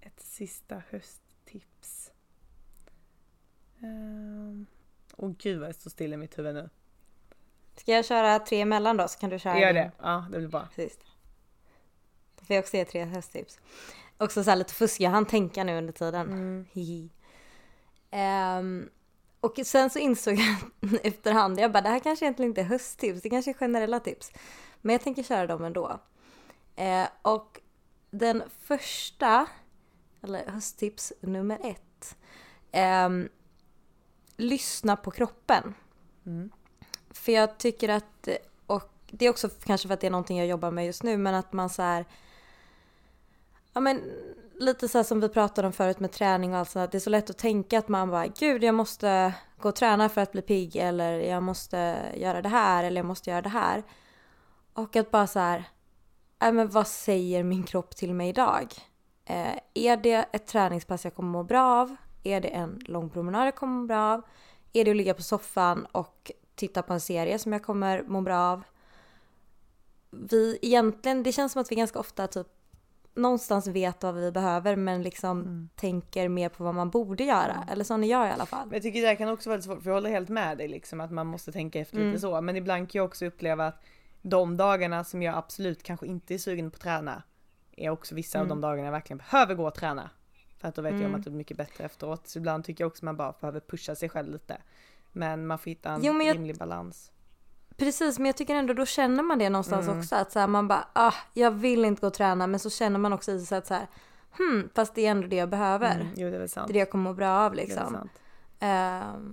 ett 0.00 0.20
sista 0.20 0.82
hösttips. 0.90 2.12
Åh 5.16 5.28
oh, 5.28 5.34
gud 5.38 5.60
vad 5.60 5.68
jag 5.68 5.74
står 5.74 5.90
still 5.90 6.12
i 6.12 6.16
mitt 6.16 6.38
huvud 6.38 6.54
nu. 6.54 6.70
Ska 7.76 7.92
jag 7.92 8.04
köra 8.04 8.38
tre 8.38 8.60
emellan 8.60 8.96
då 8.96 9.08
så 9.08 9.18
kan 9.18 9.30
du 9.30 9.38
köra 9.38 9.60
Gör 9.60 9.72
det, 9.72 9.92
ja 10.02 10.26
det 10.32 10.38
blir 10.38 10.48
bra. 10.48 10.68
Precis. 10.74 10.98
Får 12.48 12.56
jag 12.56 12.62
också 12.62 12.76
ge 12.76 12.84
tre 12.84 13.04
hösttips. 13.04 13.58
Också 14.18 14.44
så 14.44 14.50
här 14.50 14.56
lite 14.56 14.74
fuskiga, 14.74 15.08
han 15.08 15.26
tänka 15.26 15.64
nu 15.64 15.78
under 15.78 15.92
tiden. 15.92 16.32
Mm. 16.32 17.10
um, 18.60 18.90
och 19.40 19.60
sen 19.64 19.90
så 19.90 19.98
insåg 19.98 20.34
jag 20.34 20.56
efterhand, 21.06 21.60
jag 21.60 21.72
bara 21.72 21.80
det 21.80 21.88
här 21.88 21.98
kanske 21.98 22.24
egentligen 22.24 22.50
inte 22.50 22.60
är 22.60 22.64
hösttips, 22.64 23.22
det 23.22 23.30
kanske 23.30 23.50
är 23.50 23.54
generella 23.54 24.00
tips. 24.00 24.32
Men 24.80 24.92
jag 24.92 25.02
tänker 25.02 25.22
köra 25.22 25.46
dem 25.46 25.64
ändå. 25.64 26.00
Uh, 26.80 27.06
och 27.22 27.60
den 28.10 28.42
första, 28.60 29.46
eller 30.22 30.46
hösttips 30.46 31.12
nummer 31.20 31.58
ett. 31.62 32.16
Um, 33.06 33.28
lyssna 34.36 34.96
på 34.96 35.10
kroppen. 35.10 35.74
Mm. 36.26 36.50
För 37.10 37.32
jag 37.32 37.58
tycker 37.58 37.88
att, 37.88 38.28
och 38.66 38.92
det 39.10 39.26
är 39.26 39.30
också 39.30 39.48
kanske 39.64 39.88
för 39.88 39.94
att 39.94 40.00
det 40.00 40.06
är 40.06 40.10
någonting 40.10 40.38
jag 40.38 40.46
jobbar 40.46 40.70
med 40.70 40.86
just 40.86 41.02
nu, 41.02 41.16
men 41.16 41.34
att 41.34 41.52
man 41.52 41.70
så 41.70 41.82
här, 41.82 42.04
ja 43.72 43.80
men 43.80 44.02
lite 44.58 44.88
så 44.88 45.04
som 45.04 45.20
vi 45.20 45.28
pratade 45.28 45.66
om 45.66 45.72
förut 45.72 46.00
med 46.00 46.12
träning 46.12 46.52
och 46.52 46.58
allt 46.58 46.70
sånt, 46.70 46.92
det 46.92 46.98
är 46.98 47.00
så 47.00 47.10
lätt 47.10 47.30
att 47.30 47.38
tänka 47.38 47.78
att 47.78 47.88
man 47.88 48.10
bara, 48.10 48.26
gud 48.26 48.64
jag 48.64 48.74
måste 48.74 49.34
gå 49.58 49.68
och 49.68 49.76
träna 49.76 50.08
för 50.08 50.20
att 50.20 50.32
bli 50.32 50.42
pigg 50.42 50.76
eller 50.76 51.12
jag 51.20 51.42
måste 51.42 51.98
göra 52.16 52.42
det 52.42 52.48
här 52.48 52.84
eller 52.84 52.96
jag 52.96 53.06
måste 53.06 53.30
göra 53.30 53.42
det 53.42 53.48
här. 53.48 53.82
Och 54.72 54.96
att 54.96 55.10
bara 55.10 55.26
så 55.26 55.38
här, 55.38 55.64
äh, 56.42 56.52
men 56.52 56.68
vad 56.68 56.86
säger 56.86 57.42
min 57.42 57.62
kropp 57.62 57.96
till 57.96 58.14
mig 58.14 58.28
idag? 58.28 58.74
Eh, 59.24 59.58
är 59.74 59.96
det 59.96 60.28
ett 60.32 60.46
träningspass 60.46 61.04
jag 61.04 61.14
kommer 61.14 61.30
må 61.30 61.42
bra 61.42 61.80
av? 61.80 61.96
Är 62.24 62.40
det 62.40 62.48
en 62.48 62.78
lång 62.84 63.10
promenad 63.10 63.46
jag 63.46 63.54
kommer 63.54 63.80
må 63.80 63.86
bra 63.86 64.02
av? 64.14 64.22
Är 64.72 64.84
det 64.84 64.90
att 64.90 64.96
ligga 64.96 65.14
på 65.14 65.22
soffan 65.22 65.86
och 65.92 66.32
titta 66.54 66.82
på 66.82 66.92
en 66.92 67.00
serie 67.00 67.38
som 67.38 67.52
jag 67.52 67.62
kommer 67.62 68.02
må 68.02 68.20
bra 68.20 68.38
av? 68.38 68.62
Vi 70.10 70.58
egentligen, 70.62 71.22
det 71.22 71.32
känns 71.32 71.52
som 71.52 71.62
att 71.62 71.72
vi 71.72 71.76
ganska 71.76 71.98
ofta 71.98 72.26
typ 72.26 72.57
någonstans 73.18 73.66
vet 73.66 74.02
vad 74.02 74.14
vi 74.14 74.32
behöver 74.32 74.76
men 74.76 75.02
liksom 75.02 75.40
mm. 75.40 75.68
tänker 75.76 76.28
mer 76.28 76.48
på 76.48 76.64
vad 76.64 76.74
man 76.74 76.90
borde 76.90 77.24
göra. 77.24 77.54
Mm. 77.54 77.68
Eller 77.68 77.84
sån 77.84 78.04
är 78.04 78.08
jag 78.08 78.28
i 78.28 78.30
alla 78.30 78.46
fall. 78.46 78.66
Men 78.66 78.74
jag 78.74 78.82
tycker 78.82 79.02
det 79.02 79.16
kan 79.16 79.28
också 79.28 79.50
vara 79.50 79.62
svårt, 79.62 79.82
för 79.82 79.90
jag 79.90 79.94
håller 79.94 80.10
helt 80.10 80.28
med 80.28 80.58
dig 80.58 80.68
liksom 80.68 81.00
att 81.00 81.10
man 81.10 81.26
måste 81.26 81.52
tänka 81.52 81.80
efter 81.80 81.96
mm. 81.96 82.08
lite 82.08 82.20
så. 82.20 82.40
Men 82.40 82.56
ibland 82.56 82.90
kan 82.90 82.98
jag 82.98 83.06
också 83.06 83.26
uppleva 83.26 83.66
att 83.66 83.82
de 84.22 84.56
dagarna 84.56 85.04
som 85.04 85.22
jag 85.22 85.34
absolut 85.34 85.82
kanske 85.82 86.06
inte 86.06 86.34
är 86.34 86.38
sugen 86.38 86.70
på 86.70 86.74
att 86.74 86.80
träna 86.80 87.22
är 87.76 87.90
också 87.90 88.14
vissa 88.14 88.40
av 88.40 88.46
de 88.46 88.52
mm. 88.52 88.60
dagarna 88.60 88.84
jag 88.84 88.92
verkligen 88.92 89.18
behöver 89.18 89.54
gå 89.54 89.66
och 89.66 89.74
träna. 89.74 90.10
För 90.58 90.68
att 90.68 90.74
då 90.74 90.82
vet 90.82 90.92
jag 90.92 91.00
om 91.00 91.04
mm. 91.04 91.14
att 91.14 91.24
det 91.24 91.30
blir 91.30 91.38
mycket 91.38 91.56
bättre 91.56 91.84
efteråt. 91.84 92.26
Så 92.26 92.38
ibland 92.38 92.64
tycker 92.64 92.84
jag 92.84 92.88
också 92.88 93.04
man 93.04 93.16
bara 93.16 93.32
behöver 93.40 93.60
pusha 93.60 93.94
sig 93.94 94.08
själv 94.08 94.32
lite. 94.32 94.56
Men 95.12 95.46
man 95.46 95.58
får 95.58 95.70
hitta 95.70 95.90
en 95.90 96.04
jo, 96.04 96.22
jag... 96.22 96.36
rimlig 96.36 96.56
balans. 96.58 97.12
Precis, 97.78 98.18
men 98.18 98.26
jag 98.26 98.36
tycker 98.36 98.54
ändå 98.54 98.74
då 98.74 98.86
känner 98.86 99.22
man 99.22 99.38
det 99.38 99.50
någonstans 99.50 99.86
mm. 99.86 99.98
också. 99.98 100.16
Att 100.16 100.32
så 100.32 100.38
här, 100.38 100.46
man 100.46 100.68
bara, 100.68 100.88
ah, 100.92 101.14
jag 101.34 101.50
vill 101.50 101.84
inte 101.84 102.00
gå 102.00 102.06
och 102.06 102.14
träna. 102.14 102.46
Men 102.46 102.60
så 102.60 102.70
känner 102.70 102.98
man 102.98 103.12
också 103.12 103.32
i 103.32 103.40
sig 103.40 103.58
att 103.58 103.66
så 103.66 103.74
här, 103.74 103.86
hmm, 104.38 104.68
fast 104.74 104.94
det 104.94 105.06
är 105.06 105.10
ändå 105.10 105.26
det 105.26 105.36
jag 105.36 105.48
behöver. 105.48 105.94
Mm, 105.94 106.08
jo, 106.16 106.30
det 106.30 106.36
är 106.36 106.46
sant. 106.46 106.66
Det 106.66 106.70
är 106.70 106.74
det 106.74 106.78
jag 106.78 106.90
kommer 106.90 107.10
må 107.10 107.14
bra 107.14 107.30
av 107.30 107.54
liksom. 107.54 108.08
Det 108.58 108.66
uh, 108.66 109.32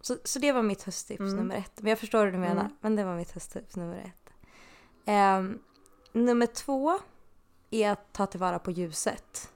så, 0.00 0.16
så 0.24 0.38
det 0.38 0.52
var 0.52 0.62
mitt 0.62 0.82
hösttips 0.82 1.20
mm. 1.20 1.36
nummer 1.36 1.56
ett. 1.56 1.72
Men 1.82 1.90
jag 1.90 1.98
förstår 1.98 2.24
hur 2.24 2.32
du 2.32 2.38
menar. 2.38 2.60
Mm. 2.60 2.76
Men 2.80 2.96
det 2.96 3.04
var 3.04 3.16
mitt 3.16 3.32
hösttips 3.32 3.76
nummer 3.76 3.96
ett. 3.96 4.32
Uh, 5.08 5.56
nummer 6.12 6.46
två 6.46 6.98
är 7.70 7.90
att 7.90 8.12
ta 8.12 8.26
tillvara 8.26 8.58
på 8.58 8.70
ljuset. 8.70 9.52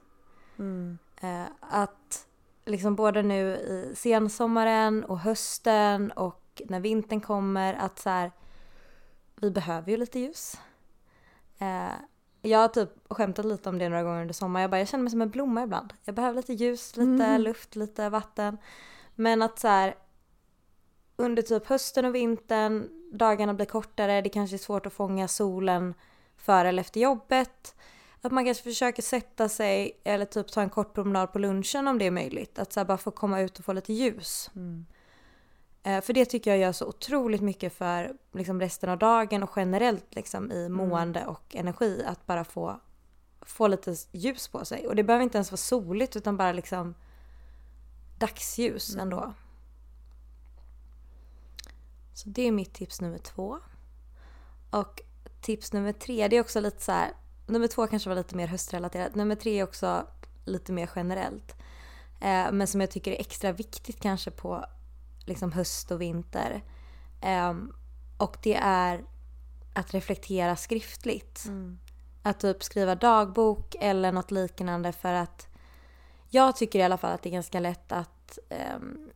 Uh, 0.59 1.45
att 1.59 2.27
liksom 2.65 2.95
både 2.95 3.23
nu 3.23 3.55
i 3.55 3.93
sensommaren 3.95 5.03
och 5.03 5.19
hösten 5.19 6.11
och 6.11 6.44
när 6.65 6.79
vintern 6.79 7.21
kommer 7.21 7.73
att 7.73 7.99
så 7.99 8.09
här, 8.09 8.31
vi 9.35 9.51
behöver 9.51 9.91
ju 9.91 9.97
lite 9.97 10.19
ljus. 10.19 10.57
Eh, 11.57 11.93
jag 12.41 12.59
har 12.59 12.67
typ 12.67 12.89
skämtat 13.09 13.45
lite 13.45 13.69
om 13.69 13.77
det 13.77 13.89
några 13.89 14.03
gånger 14.03 14.21
under 14.21 14.33
sommaren. 14.33 14.61
Jag 14.61 14.71
bara, 14.71 14.79
jag 14.79 14.87
känner 14.87 15.03
mig 15.03 15.11
som 15.11 15.21
en 15.21 15.29
blomma 15.29 15.63
ibland. 15.63 15.93
Jag 16.03 16.15
behöver 16.15 16.35
lite 16.35 16.53
ljus, 16.53 16.95
lite 16.95 17.25
mm. 17.25 17.41
luft, 17.41 17.75
lite 17.75 18.09
vatten. 18.09 18.57
Men 19.15 19.41
att 19.41 19.59
så 19.59 19.67
här, 19.67 19.95
under 21.15 21.41
typ 21.41 21.67
hösten 21.67 22.05
och 22.05 22.15
vintern, 22.15 22.89
dagarna 23.13 23.53
blir 23.53 23.65
kortare, 23.65 24.21
det 24.21 24.29
kanske 24.29 24.55
är 24.55 24.57
svårt 24.57 24.85
att 24.85 24.93
fånga 24.93 25.27
solen 25.27 25.93
före 26.37 26.69
eller 26.69 26.81
efter 26.81 26.99
jobbet. 26.99 27.75
Att 28.21 28.31
man 28.31 28.45
kanske 28.45 28.63
försöker 28.63 29.01
sätta 29.01 29.49
sig 29.49 30.01
eller 30.03 30.25
typ 30.25 30.51
ta 30.51 30.61
en 30.61 30.69
kort 30.69 30.93
promenad 30.93 31.33
på 31.33 31.39
lunchen 31.39 31.87
om 31.87 31.97
det 31.97 32.05
är 32.05 32.11
möjligt. 32.11 32.59
Att 32.59 32.73
så 32.73 32.85
bara 32.85 32.97
få 32.97 33.11
komma 33.11 33.41
ut 33.41 33.59
och 33.59 33.65
få 33.65 33.73
lite 33.73 33.93
ljus. 33.93 34.51
Mm. 34.55 34.85
Eh, 35.85 36.01
för 36.01 36.13
det 36.13 36.25
tycker 36.25 36.51
jag 36.51 36.59
gör 36.59 36.71
så 36.71 36.85
otroligt 36.85 37.41
mycket 37.41 37.73
för 37.73 38.13
liksom, 38.33 38.59
resten 38.59 38.89
av 38.89 38.97
dagen 38.97 39.43
och 39.43 39.49
generellt 39.55 40.15
liksom, 40.15 40.51
i 40.51 40.65
mm. 40.65 40.73
mående 40.73 41.25
och 41.25 41.55
energi. 41.55 42.03
Att 42.05 42.25
bara 42.25 42.43
få, 42.43 42.79
få 43.41 43.67
lite 43.67 43.95
ljus 44.11 44.47
på 44.47 44.65
sig. 44.65 44.87
Och 44.87 44.95
det 44.95 45.03
behöver 45.03 45.23
inte 45.23 45.37
ens 45.37 45.51
vara 45.51 45.57
soligt 45.57 46.15
utan 46.15 46.37
bara 46.37 46.51
liksom 46.51 46.95
dagsljus 48.19 48.89
mm. 48.89 49.01
ändå. 49.01 49.33
Så 52.13 52.29
det 52.29 52.47
är 52.47 52.51
mitt 52.51 52.73
tips 52.73 53.01
nummer 53.01 53.17
två. 53.17 53.59
Och 54.69 55.01
tips 55.41 55.73
nummer 55.73 55.93
tre, 55.93 56.27
det 56.27 56.37
är 56.37 56.41
också 56.41 56.59
lite 56.59 56.81
så 56.81 56.91
här, 56.91 57.11
Nummer 57.47 57.67
två 57.67 57.87
kanske 57.87 58.09
var 58.09 58.15
lite 58.15 58.35
mer 58.35 58.47
höstrelaterat. 58.47 59.15
Nummer 59.15 59.35
tre 59.35 59.59
är 59.59 59.63
också 59.63 60.07
lite 60.45 60.71
mer 60.71 60.89
generellt. 60.95 61.55
Eh, 62.21 62.51
men 62.51 62.67
som 62.67 62.81
jag 62.81 62.91
tycker 62.91 63.11
är 63.11 63.19
extra 63.19 63.51
viktigt 63.51 64.01
kanske 64.01 64.31
på 64.31 64.65
liksom 65.25 65.51
höst 65.51 65.91
och 65.91 66.01
vinter. 66.01 66.63
Um, 67.49 67.73
och 68.17 68.37
det 68.41 68.55
är 68.55 69.03
att 69.73 69.93
reflektera 69.93 70.55
skriftligt. 70.55 71.45
Mm. 71.45 71.79
Att 72.23 72.39
typ 72.39 72.63
skriva 72.63 72.95
dagbok 72.95 73.75
eller 73.79 74.11
något 74.11 74.31
liknande 74.31 74.91
för 74.91 75.13
att 75.13 75.47
jag 76.29 76.55
tycker 76.55 76.79
i 76.79 76.83
alla 76.83 76.97
fall 76.97 77.11
att 77.11 77.21
det 77.21 77.29
är 77.29 77.33
ganska 77.33 77.59
lätt 77.59 77.91
att 77.91 78.39
um, 78.49 79.09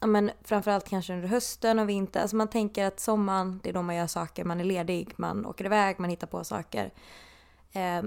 ja, 0.00 0.06
men 0.06 0.30
framförallt 0.42 0.88
kanske 0.88 1.14
under 1.14 1.28
hösten 1.28 1.78
och 1.78 1.88
vintern. 1.88 2.22
Alltså 2.22 2.36
man 2.36 2.48
tänker 2.48 2.84
att 2.84 3.00
sommaren, 3.00 3.60
det 3.62 3.68
är 3.68 3.72
då 3.72 3.82
man 3.82 3.96
gör 3.96 4.06
saker, 4.06 4.44
man 4.44 4.60
är 4.60 4.64
ledig, 4.64 5.12
man 5.16 5.46
åker 5.46 5.64
iväg, 5.64 6.00
man 6.00 6.10
hittar 6.10 6.26
på 6.26 6.44
saker. 6.44 6.92
Eh, 7.72 8.02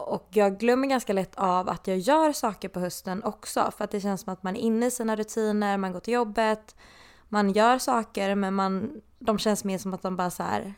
och 0.00 0.28
jag 0.30 0.58
glömmer 0.58 0.88
ganska 0.88 1.12
lätt 1.12 1.34
av 1.34 1.68
att 1.68 1.86
jag 1.86 1.98
gör 1.98 2.32
saker 2.32 2.68
på 2.68 2.80
hösten 2.80 3.24
också 3.24 3.70
för 3.76 3.84
att 3.84 3.90
det 3.90 4.00
känns 4.00 4.20
som 4.20 4.32
att 4.32 4.42
man 4.42 4.56
är 4.56 4.60
inne 4.60 4.86
i 4.86 4.90
sina 4.90 5.16
rutiner, 5.16 5.76
man 5.76 5.92
går 5.92 6.00
till 6.00 6.14
jobbet, 6.14 6.76
man 7.28 7.50
gör 7.52 7.78
saker 7.78 8.34
men 8.34 8.54
man, 8.54 9.00
de 9.18 9.38
känns 9.38 9.64
mer 9.64 9.78
som 9.78 9.94
att 9.94 10.02
de 10.02 10.16
bara 10.16 10.30
så 10.30 10.42
här, 10.42 10.74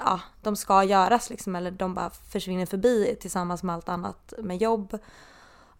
ja, 0.00 0.20
de 0.42 0.56
ska 0.56 0.84
göras 0.84 1.30
liksom 1.30 1.56
eller 1.56 1.70
de 1.70 1.94
bara 1.94 2.10
försvinner 2.10 2.66
förbi 2.66 3.16
tillsammans 3.20 3.62
med 3.62 3.74
allt 3.74 3.88
annat 3.88 4.34
med 4.38 4.62
jobb. 4.62 4.98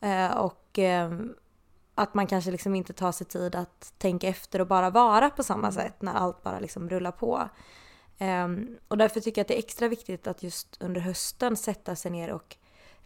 Eh, 0.01 0.37
och 0.37 0.79
eh, 0.79 1.11
att 1.95 2.15
man 2.15 2.27
kanske 2.27 2.51
liksom 2.51 2.75
inte 2.75 2.93
tar 2.93 3.13
sig 3.13 3.27
tid 3.27 3.55
att 3.55 3.93
tänka 3.99 4.29
efter 4.29 4.61
och 4.61 4.67
bara 4.67 4.91
vara 4.91 5.31
på 5.31 5.43
samma 5.43 5.73
sätt 5.73 6.03
när 6.03 6.15
allt 6.15 6.43
bara 6.43 6.59
liksom 6.59 6.91
rullar 6.91 7.13
på. 7.13 7.49
Um, 8.21 8.79
och 8.89 8.99
därför 8.99 9.21
tycker 9.21 9.39
jag 9.39 9.45
att 9.45 9.49
det 9.49 9.55
är 9.55 9.59
extra 9.59 9.89
viktigt 9.89 10.27
att 10.27 10.43
just 10.43 10.83
under 10.83 11.01
hösten 11.01 11.57
sätta 11.57 11.97
sig 11.97 12.11
ner 12.11 12.33
och 12.33 12.57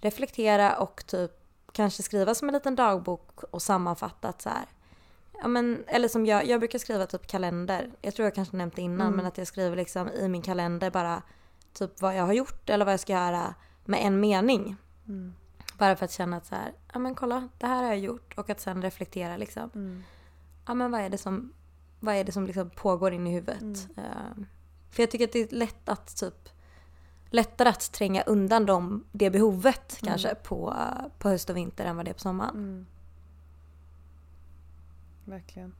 reflektera 0.03 0.77
och 0.77 1.07
typ 1.07 1.31
kanske 1.73 2.03
skriva 2.03 2.35
som 2.35 2.49
en 2.49 2.55
liten 2.55 2.77
dagbok 2.77 3.43
och 3.45 3.63
sammanfattat 3.63 4.43
så 4.43 4.49
här. 4.49 4.67
Ja, 5.43 5.49
men, 5.49 5.85
eller 5.87 6.09
som 6.09 6.27
jag, 6.27 6.47
jag 6.47 6.61
brukar 6.61 6.79
skriva 6.79 7.07
typ 7.07 7.27
kalender. 7.27 7.91
Jag 8.03 8.15
tror 8.15 8.27
jag 8.27 8.35
kanske 8.35 8.57
nämnt 8.57 8.77
det 8.77 8.83
innan 8.83 9.07
mm. 9.07 9.17
men 9.17 9.27
att 9.27 9.39
jag 9.39 9.47
skriver 9.47 9.77
liksom 9.77 10.09
i 10.09 10.29
min 10.29 10.43
kalender 10.43 10.91
bara 10.91 11.23
typ 11.73 12.01
vad 12.01 12.17
jag 12.17 12.25
har 12.25 12.33
gjort 12.33 12.71
eller 12.71 12.85
vad 12.85 12.93
jag 12.93 13.01
ska 13.01 13.13
göra 13.13 13.55
med 13.85 14.01
en 14.07 14.21
mening. 14.21 14.77
Mm. 15.09 15.35
Bara 15.79 15.97
för 15.97 16.05
att 16.05 16.13
känna 16.13 16.37
att 16.37 16.47
så 16.47 16.55
här, 16.55 16.73
ja 16.93 16.99
men 16.99 17.15
kolla 17.15 17.49
det 17.59 17.67
här 17.67 17.83
har 17.83 17.89
jag 17.89 17.99
gjort 17.99 18.39
och 18.39 18.51
att 18.51 18.61
sen 18.61 18.83
reflektera 18.83 19.37
liksom. 19.37 19.71
Mm. 19.75 20.03
Ja 20.67 20.75
men 20.75 20.91
vad 20.91 21.01
är 21.01 21.11
det 21.11 21.19
som, 21.19 21.53
vad 22.01 22.15
är 22.15 22.25
det 22.25 22.33
som 22.33 22.47
liksom 22.47 22.71
pågår 22.71 23.13
in 23.13 23.27
i 23.27 23.33
huvudet? 23.33 23.89
Uh, 23.99 24.45
för 24.91 25.03
jag 25.03 25.11
tycker 25.11 25.25
att 25.25 25.33
det 25.33 25.53
är 25.53 25.57
lätt 25.57 25.89
att 25.89 26.17
typ 26.17 26.49
lättare 27.33 27.69
att 27.69 27.93
tränga 27.93 28.23
undan 28.23 28.67
dem, 28.67 29.05
det 29.13 29.31
behovet 29.31 30.03
mm. 30.03 30.11
kanske 30.11 30.35
på, 30.35 30.77
på 31.19 31.29
höst 31.29 31.51
och 31.51 31.57
vinter 31.57 31.85
än 31.85 31.97
vad 31.97 32.05
det 32.05 32.11
är 32.11 32.15
på 32.15 32.21
sommaren. 32.21 32.55
Mm. 32.55 32.87
Verkligen. 35.25 35.75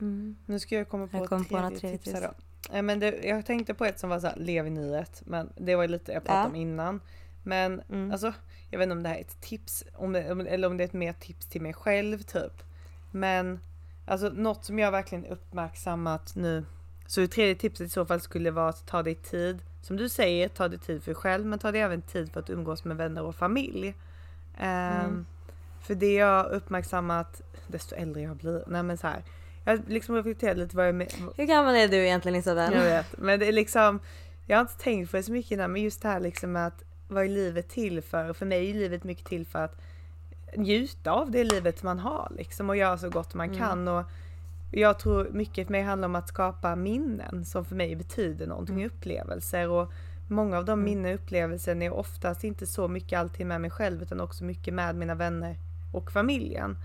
Mm. 0.00 0.36
Nu 0.46 0.58
ska 0.58 0.74
jag 0.74 0.88
komma 0.88 1.06
på 1.06 1.16
jag 1.16 1.28
kom 1.28 1.44
tredje, 1.44 1.78
tredje 1.78 1.98
tips 1.98 2.12
här 2.12 2.34
då. 2.70 2.82
men 2.82 3.00
det, 3.00 3.24
jag 3.24 3.46
tänkte 3.46 3.74
på 3.74 3.84
ett 3.84 3.98
som 3.98 4.10
var 4.10 4.20
så 4.20 4.26
här, 4.26 4.36
lev 4.36 4.66
i 4.66 4.70
nyhet. 4.70 5.22
Men 5.26 5.52
det 5.56 5.76
var 5.76 5.88
lite 5.88 6.12
jag 6.12 6.24
pratade 6.24 6.44
ja. 6.44 6.48
om 6.48 6.54
innan. 6.54 7.00
Men 7.44 7.80
mm. 7.80 8.12
alltså, 8.12 8.32
jag 8.70 8.78
vet 8.78 8.86
inte 8.86 8.96
om 8.96 9.02
det 9.02 9.08
här 9.08 9.16
är 9.16 9.20
ett 9.20 9.40
tips 9.40 9.84
om 9.94 10.12
det, 10.12 10.22
eller 10.22 10.68
om 10.68 10.76
det 10.76 10.84
är 10.84 10.88
ett 10.88 10.92
mer 10.92 11.12
tips 11.12 11.46
till 11.46 11.62
mig 11.62 11.72
själv 11.72 12.22
typ. 12.22 12.62
Men 13.10 13.60
alltså 14.06 14.28
något 14.28 14.64
som 14.64 14.78
jag 14.78 14.90
verkligen 14.90 15.26
uppmärksammat 15.26 16.36
nu. 16.36 16.64
Så 17.12 17.20
det 17.20 17.28
tredje 17.28 17.54
tipset 17.54 17.86
i 17.86 17.90
så 17.90 18.06
fall 18.06 18.20
skulle 18.20 18.50
vara 18.50 18.68
att 18.68 18.86
ta 18.86 19.02
dig 19.02 19.14
tid 19.14 19.62
som 19.82 19.96
du 19.96 20.08
säger, 20.08 20.48
ta 20.48 20.68
dig 20.68 20.78
tid 20.78 21.02
för 21.02 21.10
dig 21.10 21.14
själv 21.14 21.46
men 21.46 21.58
ta 21.58 21.72
dig 21.72 21.80
även 21.80 22.02
tid 22.02 22.32
för 22.32 22.40
att 22.40 22.50
umgås 22.50 22.84
med 22.84 22.96
vänner 22.96 23.22
och 23.22 23.34
familj. 23.34 23.94
Mm. 24.58 25.06
Um, 25.06 25.26
för 25.82 25.94
det 25.94 26.14
jag 26.14 26.46
uppmärksammat 26.46 27.42
desto 27.66 27.94
äldre 27.94 28.22
jag 28.22 28.36
blir, 28.36 28.64
nej 28.66 28.82
men 28.82 28.98
så 28.98 29.06
här. 29.06 29.22
Jag 29.64 29.80
liksom 29.88 30.14
reflekterat 30.14 30.56
lite 30.56 30.76
vad 30.76 30.88
jag 30.88 30.94
med. 30.94 31.12
Hur 31.36 31.44
gammal 31.44 31.74
är 31.74 31.88
du 31.88 31.96
egentligen 31.96 32.36
Isabel? 32.36 32.72
Jag 32.72 32.82
vet, 32.82 33.18
men 33.18 33.40
det 33.40 33.48
är 33.48 33.52
liksom 33.52 34.00
jag 34.46 34.56
har 34.56 34.60
inte 34.60 34.78
tänkt 34.78 35.10
på 35.10 35.16
det 35.16 35.22
så 35.22 35.32
mycket 35.32 35.52
innan 35.52 35.72
men 35.72 35.82
just 35.82 36.02
det 36.02 36.08
här 36.08 36.20
liksom 36.20 36.56
att 36.56 36.84
vad 37.08 37.24
är 37.24 37.28
livet 37.28 37.68
till 37.68 38.02
för? 38.02 38.32
För 38.32 38.46
mig 38.46 38.70
är 38.70 38.74
livet 38.74 39.04
mycket 39.04 39.26
till 39.26 39.46
för 39.46 39.64
att 39.64 39.80
njuta 40.56 41.10
av 41.10 41.30
det 41.30 41.44
livet 41.44 41.82
man 41.82 41.98
har 41.98 42.32
liksom 42.36 42.70
och 42.70 42.76
göra 42.76 42.98
så 42.98 43.10
gott 43.10 43.34
man 43.34 43.46
mm. 43.46 43.58
kan 43.58 43.88
och 43.88 44.04
jag 44.74 44.98
tror 44.98 45.28
mycket 45.32 45.66
för 45.66 45.72
mig 45.72 45.82
handlar 45.82 46.08
om 46.08 46.14
att 46.14 46.28
skapa 46.28 46.76
minnen 46.76 47.44
som 47.44 47.64
för 47.64 47.74
mig 47.74 47.96
betyder 47.96 48.46
någonting, 48.46 48.74
mm. 48.74 48.86
upplevelser 48.86 49.68
och 49.68 49.92
många 50.26 50.58
av 50.58 50.64
de 50.64 50.72
mm. 50.72 50.84
minnen 50.84 51.14
och 51.14 51.14
upplevelser 51.14 51.82
är 51.82 51.92
oftast 51.92 52.44
inte 52.44 52.66
så 52.66 52.88
mycket 52.88 53.18
alltid 53.18 53.46
med 53.46 53.60
mig 53.60 53.70
själv 53.70 54.02
utan 54.02 54.20
också 54.20 54.44
mycket 54.44 54.74
med 54.74 54.94
mina 54.94 55.14
vänner 55.14 55.56
och 55.92 56.12
familjen. 56.12 56.76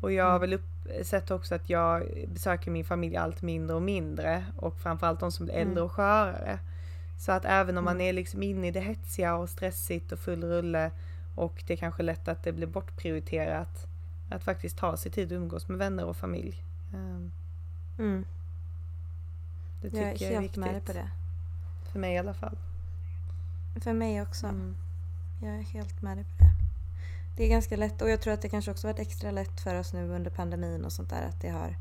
Och 0.00 0.12
jag 0.12 0.24
har 0.24 0.36
mm. 0.36 0.40
väl 0.40 0.52
upp, 0.52 1.06
sett 1.06 1.30
också 1.30 1.54
att 1.54 1.70
jag 1.70 2.02
besöker 2.26 2.70
min 2.70 2.84
familj 2.84 3.16
allt 3.16 3.42
mindre 3.42 3.76
och 3.76 3.82
mindre 3.82 4.44
och 4.56 4.78
framförallt 4.78 5.20
de 5.20 5.32
som 5.32 5.46
blir 5.46 5.54
äldre 5.54 5.72
mm. 5.72 5.84
och 5.84 5.92
skörare. 5.92 6.58
Så 7.18 7.32
att 7.32 7.44
även 7.44 7.78
om 7.78 7.84
man 7.84 7.96
mm. 7.96 8.06
är 8.06 8.12
liksom 8.12 8.42
inne 8.42 8.68
i 8.68 8.70
det 8.70 8.80
hetsiga 8.80 9.36
och 9.36 9.48
stressigt 9.48 10.12
och 10.12 10.18
full 10.18 10.44
rulle 10.44 10.90
och 11.34 11.64
det 11.66 11.72
är 11.72 11.76
kanske 11.76 12.02
lätt 12.02 12.28
att 12.28 12.44
det 12.44 12.52
blir 12.52 12.66
bortprioriterat 12.66 13.86
att 14.30 14.44
faktiskt 14.44 14.78
ta 14.78 14.96
sig 14.96 15.12
tid 15.12 15.26
att 15.26 15.32
umgås 15.32 15.68
med 15.68 15.78
vänner 15.78 16.04
och 16.04 16.16
familj. 16.16 16.71
Ehm, 16.92 17.32
mm. 17.98 18.24
Det 19.82 19.90
tycker 19.90 20.02
jag 20.02 20.22
är, 20.22 20.24
jag 20.24 20.32
är 20.32 20.40
viktigt. 20.40 20.64
med 20.64 20.84
på 20.84 20.92
det. 20.92 21.08
För 21.92 21.98
mig 21.98 22.14
i 22.14 22.18
alla 22.18 22.34
fall. 22.34 22.58
För 23.80 23.92
mig 23.92 24.22
också. 24.22 24.46
Mm. 24.46 24.76
Jag 25.42 25.54
är 25.54 25.62
helt 25.62 26.02
med 26.02 26.16
dig 26.16 26.24
på 26.24 26.44
det. 26.44 26.50
Det 27.36 27.44
är 27.44 27.48
ganska 27.48 27.76
lätt 27.76 28.02
och 28.02 28.10
jag 28.10 28.20
tror 28.20 28.34
att 28.34 28.42
det 28.42 28.48
kanske 28.48 28.70
också 28.70 28.86
varit 28.86 28.98
extra 28.98 29.30
lätt 29.30 29.60
för 29.60 29.74
oss 29.74 29.92
nu 29.92 30.08
under 30.08 30.30
pandemin 30.30 30.84
och 30.84 30.92
sånt 30.92 31.10
där 31.10 31.28
att 31.28 31.40
det 31.40 31.48
har 31.48 31.76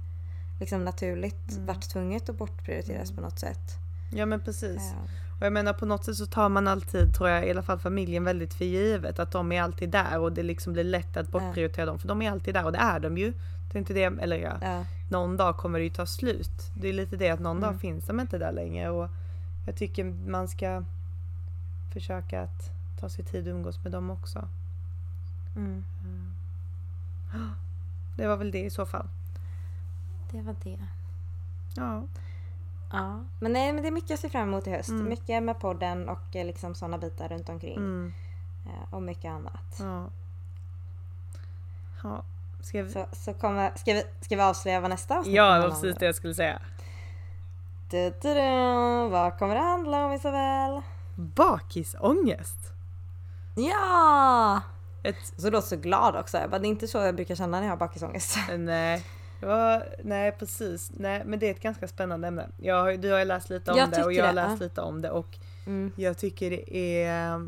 liksom 0.59 0.85
naturligt 0.85 1.51
mm. 1.51 1.65
varit 1.65 1.89
tvunget 1.89 2.29
att 2.29 2.37
bortprioriteras 2.37 3.09
mm. 3.09 3.15
på 3.15 3.21
något 3.21 3.39
sätt. 3.39 3.77
Ja 4.13 4.25
men 4.25 4.41
precis. 4.41 4.81
Ja. 4.91 5.07
Och 5.39 5.45
jag 5.45 5.53
menar 5.53 5.73
på 5.73 5.85
något 5.85 6.05
sätt 6.05 6.15
så 6.15 6.25
tar 6.25 6.49
man 6.49 6.67
alltid, 6.67 7.13
tror 7.13 7.29
jag, 7.29 7.47
i 7.47 7.51
alla 7.51 7.63
fall 7.63 7.79
familjen 7.79 8.23
väldigt 8.23 8.53
för 8.53 8.65
givet 8.65 9.19
att 9.19 9.31
de 9.31 9.51
är 9.51 9.61
alltid 9.61 9.89
där 9.89 10.19
och 10.19 10.31
det 10.31 10.43
liksom 10.43 10.73
blir 10.73 10.83
lätt 10.83 11.17
att 11.17 11.31
bortprioritera 11.31 11.81
ja. 11.81 11.85
dem 11.85 11.99
för 11.99 12.07
de 12.07 12.21
är 12.21 12.31
alltid 12.31 12.53
där 12.53 12.65
och 12.65 12.71
det 12.71 12.77
är 12.77 12.99
de 12.99 13.17
ju. 13.17 13.33
Det 13.71 13.77
är 13.77 13.79
inte 13.79 13.93
det, 13.93 14.03
eller 14.03 14.37
ja, 14.37 14.57
ja. 14.61 14.85
någon 15.09 15.37
dag 15.37 15.57
kommer 15.57 15.79
det 15.79 15.83
ju 15.83 15.89
ta 15.89 16.05
slut. 16.05 16.71
Det 16.75 16.89
är 16.89 16.93
lite 16.93 17.17
det 17.17 17.29
att 17.29 17.39
någon 17.39 17.57
mm. 17.57 17.69
dag 17.69 17.81
finns 17.81 18.05
de 18.05 18.19
inte 18.19 18.37
där 18.37 18.51
längre 18.51 18.89
och 18.89 19.09
jag 19.65 19.75
tycker 19.75 20.03
man 20.03 20.47
ska 20.47 20.83
försöka 21.93 22.41
att 22.41 22.71
ta 22.99 23.09
sig 23.09 23.25
tid 23.25 23.47
att 23.47 23.51
umgås 23.51 23.83
med 23.83 23.91
dem 23.91 24.09
också. 24.09 24.47
Mm. 25.55 25.85
Mm. 26.03 26.33
Det 28.17 28.27
var 28.27 28.37
väl 28.37 28.51
det 28.51 28.65
i 28.65 28.69
så 28.69 28.85
fall. 28.85 29.07
Det 30.31 30.41
var 30.41 30.55
det. 30.63 30.77
Ja. 31.75 32.03
Ja, 32.91 33.23
men, 33.39 33.53
nej, 33.53 33.73
men 33.73 33.83
det 33.83 33.89
är 33.89 33.91
mycket 33.91 34.09
jag 34.09 34.19
ser 34.19 34.29
fram 34.29 34.47
emot 34.47 34.67
i 34.67 34.71
höst. 34.71 34.89
Mm. 34.89 35.09
Mycket 35.09 35.43
med 35.43 35.59
podden 35.59 36.09
och 36.09 36.35
eh, 36.35 36.45
liksom 36.45 36.75
sådana 36.75 36.97
bitar 36.97 37.29
runt 37.29 37.49
omkring. 37.49 37.77
Mm. 37.77 38.13
Eh, 38.65 38.93
och 38.93 39.01
mycket 39.01 39.31
annat. 39.31 39.77
Ja. 39.79 40.09
ja. 42.03 42.23
Ska 42.61 42.83
vi... 42.83 42.91
Så, 42.91 43.07
så 43.11 43.33
kommer, 43.33 43.71
ska, 43.75 43.93
vi, 43.93 44.03
ska 44.21 44.35
vi 44.35 44.41
avslöja 44.41 44.79
vad 44.79 44.89
nästa 44.89 45.17
avsnitt 45.17 45.35
Ja, 45.35 45.53
det 45.53 45.61
var 45.61 45.69
precis 45.69 45.95
det 45.95 46.05
jag 46.05 46.15
skulle 46.15 46.33
säga. 46.33 46.61
Du, 47.89 48.13
du, 48.21 48.33
du. 48.33 49.09
Vad 49.09 49.37
kommer 49.37 49.55
det 49.55 49.61
handla 49.61 50.05
om 50.05 50.13
Isabel? 50.13 50.81
Bakisångest. 51.15 52.57
Ja! 53.55 54.61
Ett... 55.03 55.33
Så 55.37 55.45
du 55.45 55.51
låter 55.51 55.67
så 55.67 55.75
glad 55.75 56.15
också. 56.15 56.37
det 56.37 56.55
är 56.55 56.65
inte 56.65 56.87
så 56.87 56.97
jag 56.97 57.15
brukar 57.15 57.35
känna 57.35 57.59
när 57.59 57.65
jag 57.67 57.71
har 57.71 57.77
bakisångest. 57.77 58.37
Nej. 58.57 59.05
Ja, 59.41 59.83
nej 60.03 60.31
precis. 60.31 60.91
Nej 60.93 61.21
men 61.25 61.39
det 61.39 61.47
är 61.47 61.51
ett 61.51 61.61
ganska 61.61 61.87
spännande 61.87 62.27
ämne. 62.27 62.47
Jag, 62.57 62.99
du 62.99 63.11
har 63.11 63.19
ju 63.19 63.25
läst 63.25 63.49
lite 63.49 63.71
om 63.71 63.77
jag 63.77 63.89
det 63.91 64.03
och 64.03 64.13
jag 64.13 64.25
har 64.25 64.33
läst 64.33 64.59
det. 64.59 64.63
lite 64.63 64.81
om 64.81 65.01
det 65.01 65.09
och 65.09 65.37
mm. 65.65 65.91
jag 65.95 66.17
tycker 66.17 66.49
det 66.49 66.77
är 66.77 67.33
eh, 67.33 67.41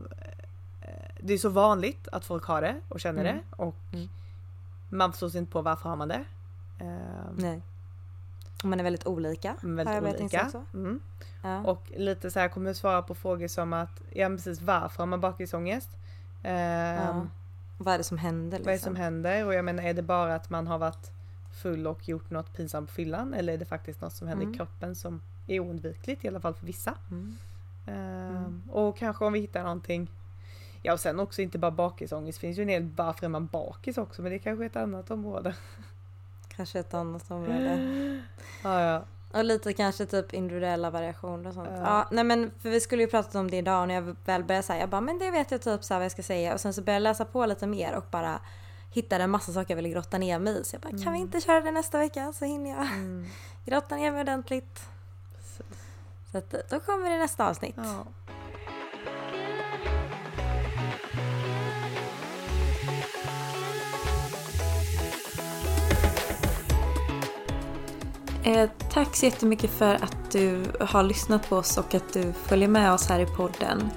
Det 1.19 1.33
är 1.33 1.37
så 1.37 1.49
vanligt 1.49 2.07
att 2.11 2.25
folk 2.25 2.45
har 2.45 2.61
det 2.61 2.75
och 2.89 2.99
känner 2.99 3.21
mm. 3.21 3.35
det 3.35 3.55
och 3.55 3.75
mm. 3.93 4.09
Man 4.93 5.11
förstår 5.11 5.35
inte 5.35 5.51
på 5.51 5.61
varför 5.61 5.89
har 5.89 5.95
man 5.95 6.07
det. 6.07 6.23
Um, 6.79 7.35
nej. 7.35 7.61
Och 8.63 8.69
man 8.69 8.79
är 8.79 8.83
väldigt 8.83 9.07
olika. 9.07 9.55
Väldigt 9.61 10.21
olika. 10.21 10.51
Mm. 10.73 10.99
Ja. 11.41 11.63
Och 11.63 11.91
lite 11.95 12.31
så 12.31 12.39
här 12.39 12.47
kommer 12.47 12.69
jag 12.69 12.75
svara 12.75 13.01
på 13.01 13.15
frågor 13.15 13.47
som 13.47 13.73
att, 13.73 14.01
ja 14.09 14.29
precis 14.29 14.61
varför 14.61 14.97
har 14.97 15.05
man 15.05 15.21
bakisångest? 15.21 15.89
Um, 16.43 16.51
ja. 16.51 17.27
Vad 17.77 17.93
är 17.93 17.97
det 17.97 18.03
som 18.03 18.17
händer? 18.17 18.57
Liksom? 18.57 18.65
Vad 18.65 18.73
är 18.73 18.77
det 18.77 18.83
som 18.83 18.93
liksom? 18.93 19.03
händer? 19.03 19.45
Och 19.45 19.53
jag 19.53 19.65
menar 19.65 19.83
är 19.83 19.93
det 19.93 20.01
bara 20.01 20.35
att 20.35 20.49
man 20.49 20.67
har 20.67 20.77
varit 20.77 21.11
full 21.51 21.87
och 21.87 22.09
gjort 22.09 22.29
något 22.29 22.53
pinsamt 22.53 22.89
på 22.89 22.93
fyllan 22.93 23.33
eller 23.33 23.53
är 23.53 23.57
det 23.57 23.65
faktiskt 23.65 24.01
något 24.01 24.13
som 24.13 24.27
händer 24.27 24.43
mm. 24.43 24.53
i 24.53 24.57
kroppen 24.57 24.95
som 24.95 25.21
är 25.47 25.59
oundvikligt 25.59 26.25
i 26.25 26.27
alla 26.27 26.39
fall 26.39 26.53
för 26.53 26.65
vissa. 26.65 26.93
Mm. 27.11 27.37
Um, 27.87 28.63
och 28.71 28.97
kanske 28.97 29.25
om 29.25 29.33
vi 29.33 29.39
hittar 29.39 29.63
någonting 29.63 30.09
Ja 30.85 30.93
och 30.93 30.99
sen 30.99 31.19
också 31.19 31.41
inte 31.41 31.57
bara 31.57 31.71
bakisångest, 31.71 32.39
det 32.39 32.47
finns 32.47 32.57
ju 32.57 32.61
en 32.61 32.67
del 32.67 32.89
varför 32.95 33.25
är 33.25 33.29
man 33.29 33.47
bakis 33.47 33.97
också 33.97 34.21
men 34.21 34.31
det 34.31 34.37
är 34.37 34.39
kanske 34.39 34.63
är 34.63 34.69
ett 34.69 34.75
annat 34.75 35.11
område. 35.11 35.55
Kanske 36.47 36.79
ett 36.79 36.93
annat 36.93 37.31
område. 37.31 38.21
ja, 38.63 38.81
ja. 38.81 39.03
Och 39.33 39.43
lite 39.43 39.73
kanske 39.73 40.05
typ 40.05 40.33
individuella 40.33 40.89
variationer 40.89 41.47
och 41.47 41.53
sånt. 41.53 41.69
Ja. 41.71 41.81
ja. 41.81 42.07
nej 42.11 42.23
men 42.23 42.51
för 42.59 42.69
vi 42.69 42.79
skulle 42.79 43.03
ju 43.03 43.09
pratat 43.09 43.35
om 43.35 43.51
det 43.51 43.57
idag 43.57 43.81
och 43.81 43.87
när 43.87 43.95
jag 43.95 44.15
väl 44.25 44.43
började 44.43 44.63
säga 44.63 44.79
jag 44.79 44.89
bara 44.89 45.01
men 45.01 45.19
det 45.19 45.31
vet 45.31 45.51
jag 45.51 45.61
typ 45.61 45.83
så 45.83 45.93
vad 45.93 46.03
jag 46.03 46.11
ska 46.11 46.23
säga 46.23 46.53
och 46.53 46.59
sen 46.59 46.73
så 46.73 46.81
började 46.81 47.05
jag 47.05 47.11
läsa 47.11 47.25
på 47.25 47.45
lite 47.45 47.67
mer 47.67 47.95
och 47.95 48.05
bara 48.11 48.39
hittade 48.91 49.23
en 49.23 49.29
massa 49.29 49.53
saker 49.53 49.71
jag 49.71 49.75
ville 49.75 49.89
grotta 49.89 50.17
ner 50.17 50.39
mig 50.39 50.61
i. 50.61 50.63
Så 50.63 50.75
jag 50.75 50.81
bara, 50.81 50.89
mm. 50.89 51.03
kan 51.03 51.13
vi 51.13 51.19
mm. 51.19 51.27
inte 51.27 51.41
köra 51.41 51.61
det 51.61 51.71
nästa 51.71 51.97
vecka 51.97 52.33
så 52.33 52.45
hinner 52.45 52.69
jag 52.69 52.87
mm. 52.87 53.25
grotta 53.65 53.95
ner 53.95 54.11
mig 54.11 54.21
ordentligt. 54.21 54.81
Precis. 55.37 55.65
Så 56.31 56.37
att, 56.37 56.69
då 56.69 56.79
kommer 56.79 57.09
det 57.09 57.17
nästa 57.17 57.49
avsnitt. 57.49 57.75
Ja. 57.77 58.05
Eh, 68.43 68.69
tack 68.93 69.15
så 69.15 69.25
jättemycket 69.25 69.71
för 69.71 69.95
att 69.95 70.31
du 70.31 70.63
har 70.79 71.03
lyssnat 71.03 71.49
på 71.49 71.55
oss 71.55 71.77
och 71.77 71.95
att 71.95 72.13
du 72.13 72.33
följer 72.33 72.67
med 72.67 72.93
oss 72.93 73.09
här 73.09 73.19
i 73.19 73.25
podden. 73.25 73.89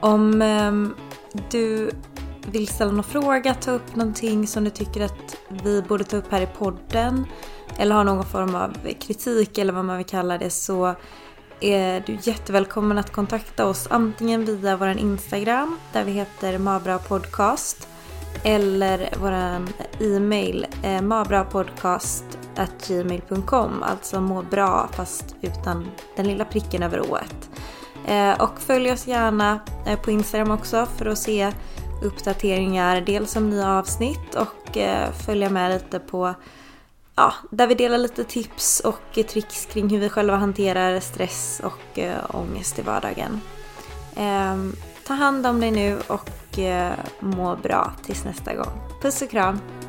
Om 0.00 0.42
eh, 0.42 0.72
du 1.50 1.90
vill 2.46 2.68
ställa 2.68 2.92
någon 2.92 3.04
fråga, 3.04 3.54
ta 3.54 3.70
upp 3.70 3.96
någonting 3.96 4.46
som 4.46 4.64
du 4.64 4.70
tycker 4.70 5.04
att 5.04 5.36
vi 5.48 5.82
borde 5.82 6.04
ta 6.04 6.16
upp 6.16 6.32
här 6.32 6.40
i 6.40 6.46
podden 6.46 7.26
eller 7.78 7.94
har 7.94 8.04
någon 8.04 8.24
form 8.24 8.54
av 8.54 8.76
kritik 9.00 9.58
eller 9.58 9.72
vad 9.72 9.84
man 9.84 9.96
vill 9.96 10.06
kalla 10.06 10.38
det 10.38 10.50
så 10.50 10.94
är 11.60 12.02
du 12.06 12.18
jättevälkommen 12.22 12.98
att 12.98 13.12
kontakta 13.12 13.66
oss 13.66 13.86
antingen 13.90 14.44
via 14.44 14.76
vår 14.76 14.88
Instagram 14.88 15.78
där 15.92 16.04
vi 16.04 16.12
heter 16.12 16.58
Mabra 16.58 16.98
Podcast 16.98 17.88
eller 18.44 19.08
vår 19.20 19.32
e-mail 20.06 20.66
eh, 20.82 21.02
gmail.com, 22.86 23.82
alltså 23.82 24.20
må 24.20 24.42
bra 24.42 24.88
fast 24.92 25.34
utan 25.40 25.90
den 26.16 26.26
lilla 26.26 26.44
pricken 26.44 26.82
över 26.82 27.10
ået. 27.12 27.50
Eh, 28.06 28.42
och 28.42 28.60
följ 28.60 28.92
oss 28.92 29.06
gärna 29.06 29.60
eh, 29.86 30.00
på 30.00 30.10
Instagram 30.10 30.50
också 30.50 30.86
för 30.96 31.06
att 31.06 31.18
se 31.18 31.52
uppdateringar 32.02 33.00
dels 33.00 33.36
om 33.36 33.50
nya 33.50 33.78
avsnitt 33.78 34.34
och 34.34 34.76
eh, 34.76 35.12
följa 35.12 35.50
med 35.50 35.72
lite 35.72 35.98
på 35.98 36.34
ja, 37.16 37.32
där 37.50 37.66
vi 37.66 37.74
delar 37.74 37.98
lite 37.98 38.24
tips 38.24 38.80
och 38.80 39.26
tricks 39.28 39.66
kring 39.66 39.88
hur 39.88 39.98
vi 39.98 40.08
själva 40.08 40.36
hanterar 40.36 41.00
stress 41.00 41.60
och 41.64 41.98
ångest 42.28 42.78
i 42.78 42.82
vardagen. 42.82 43.40
Ehm, 44.16 44.76
ta 45.06 45.14
hand 45.14 45.46
om 45.46 45.60
dig 45.60 45.70
nu 45.70 45.98
och 46.06 46.30
må 47.20 47.56
bra 47.56 47.92
tills 48.02 48.24
nästa 48.24 48.54
gång. 48.54 48.72
Puss 49.02 49.22
och 49.22 49.30
kram! 49.30 49.79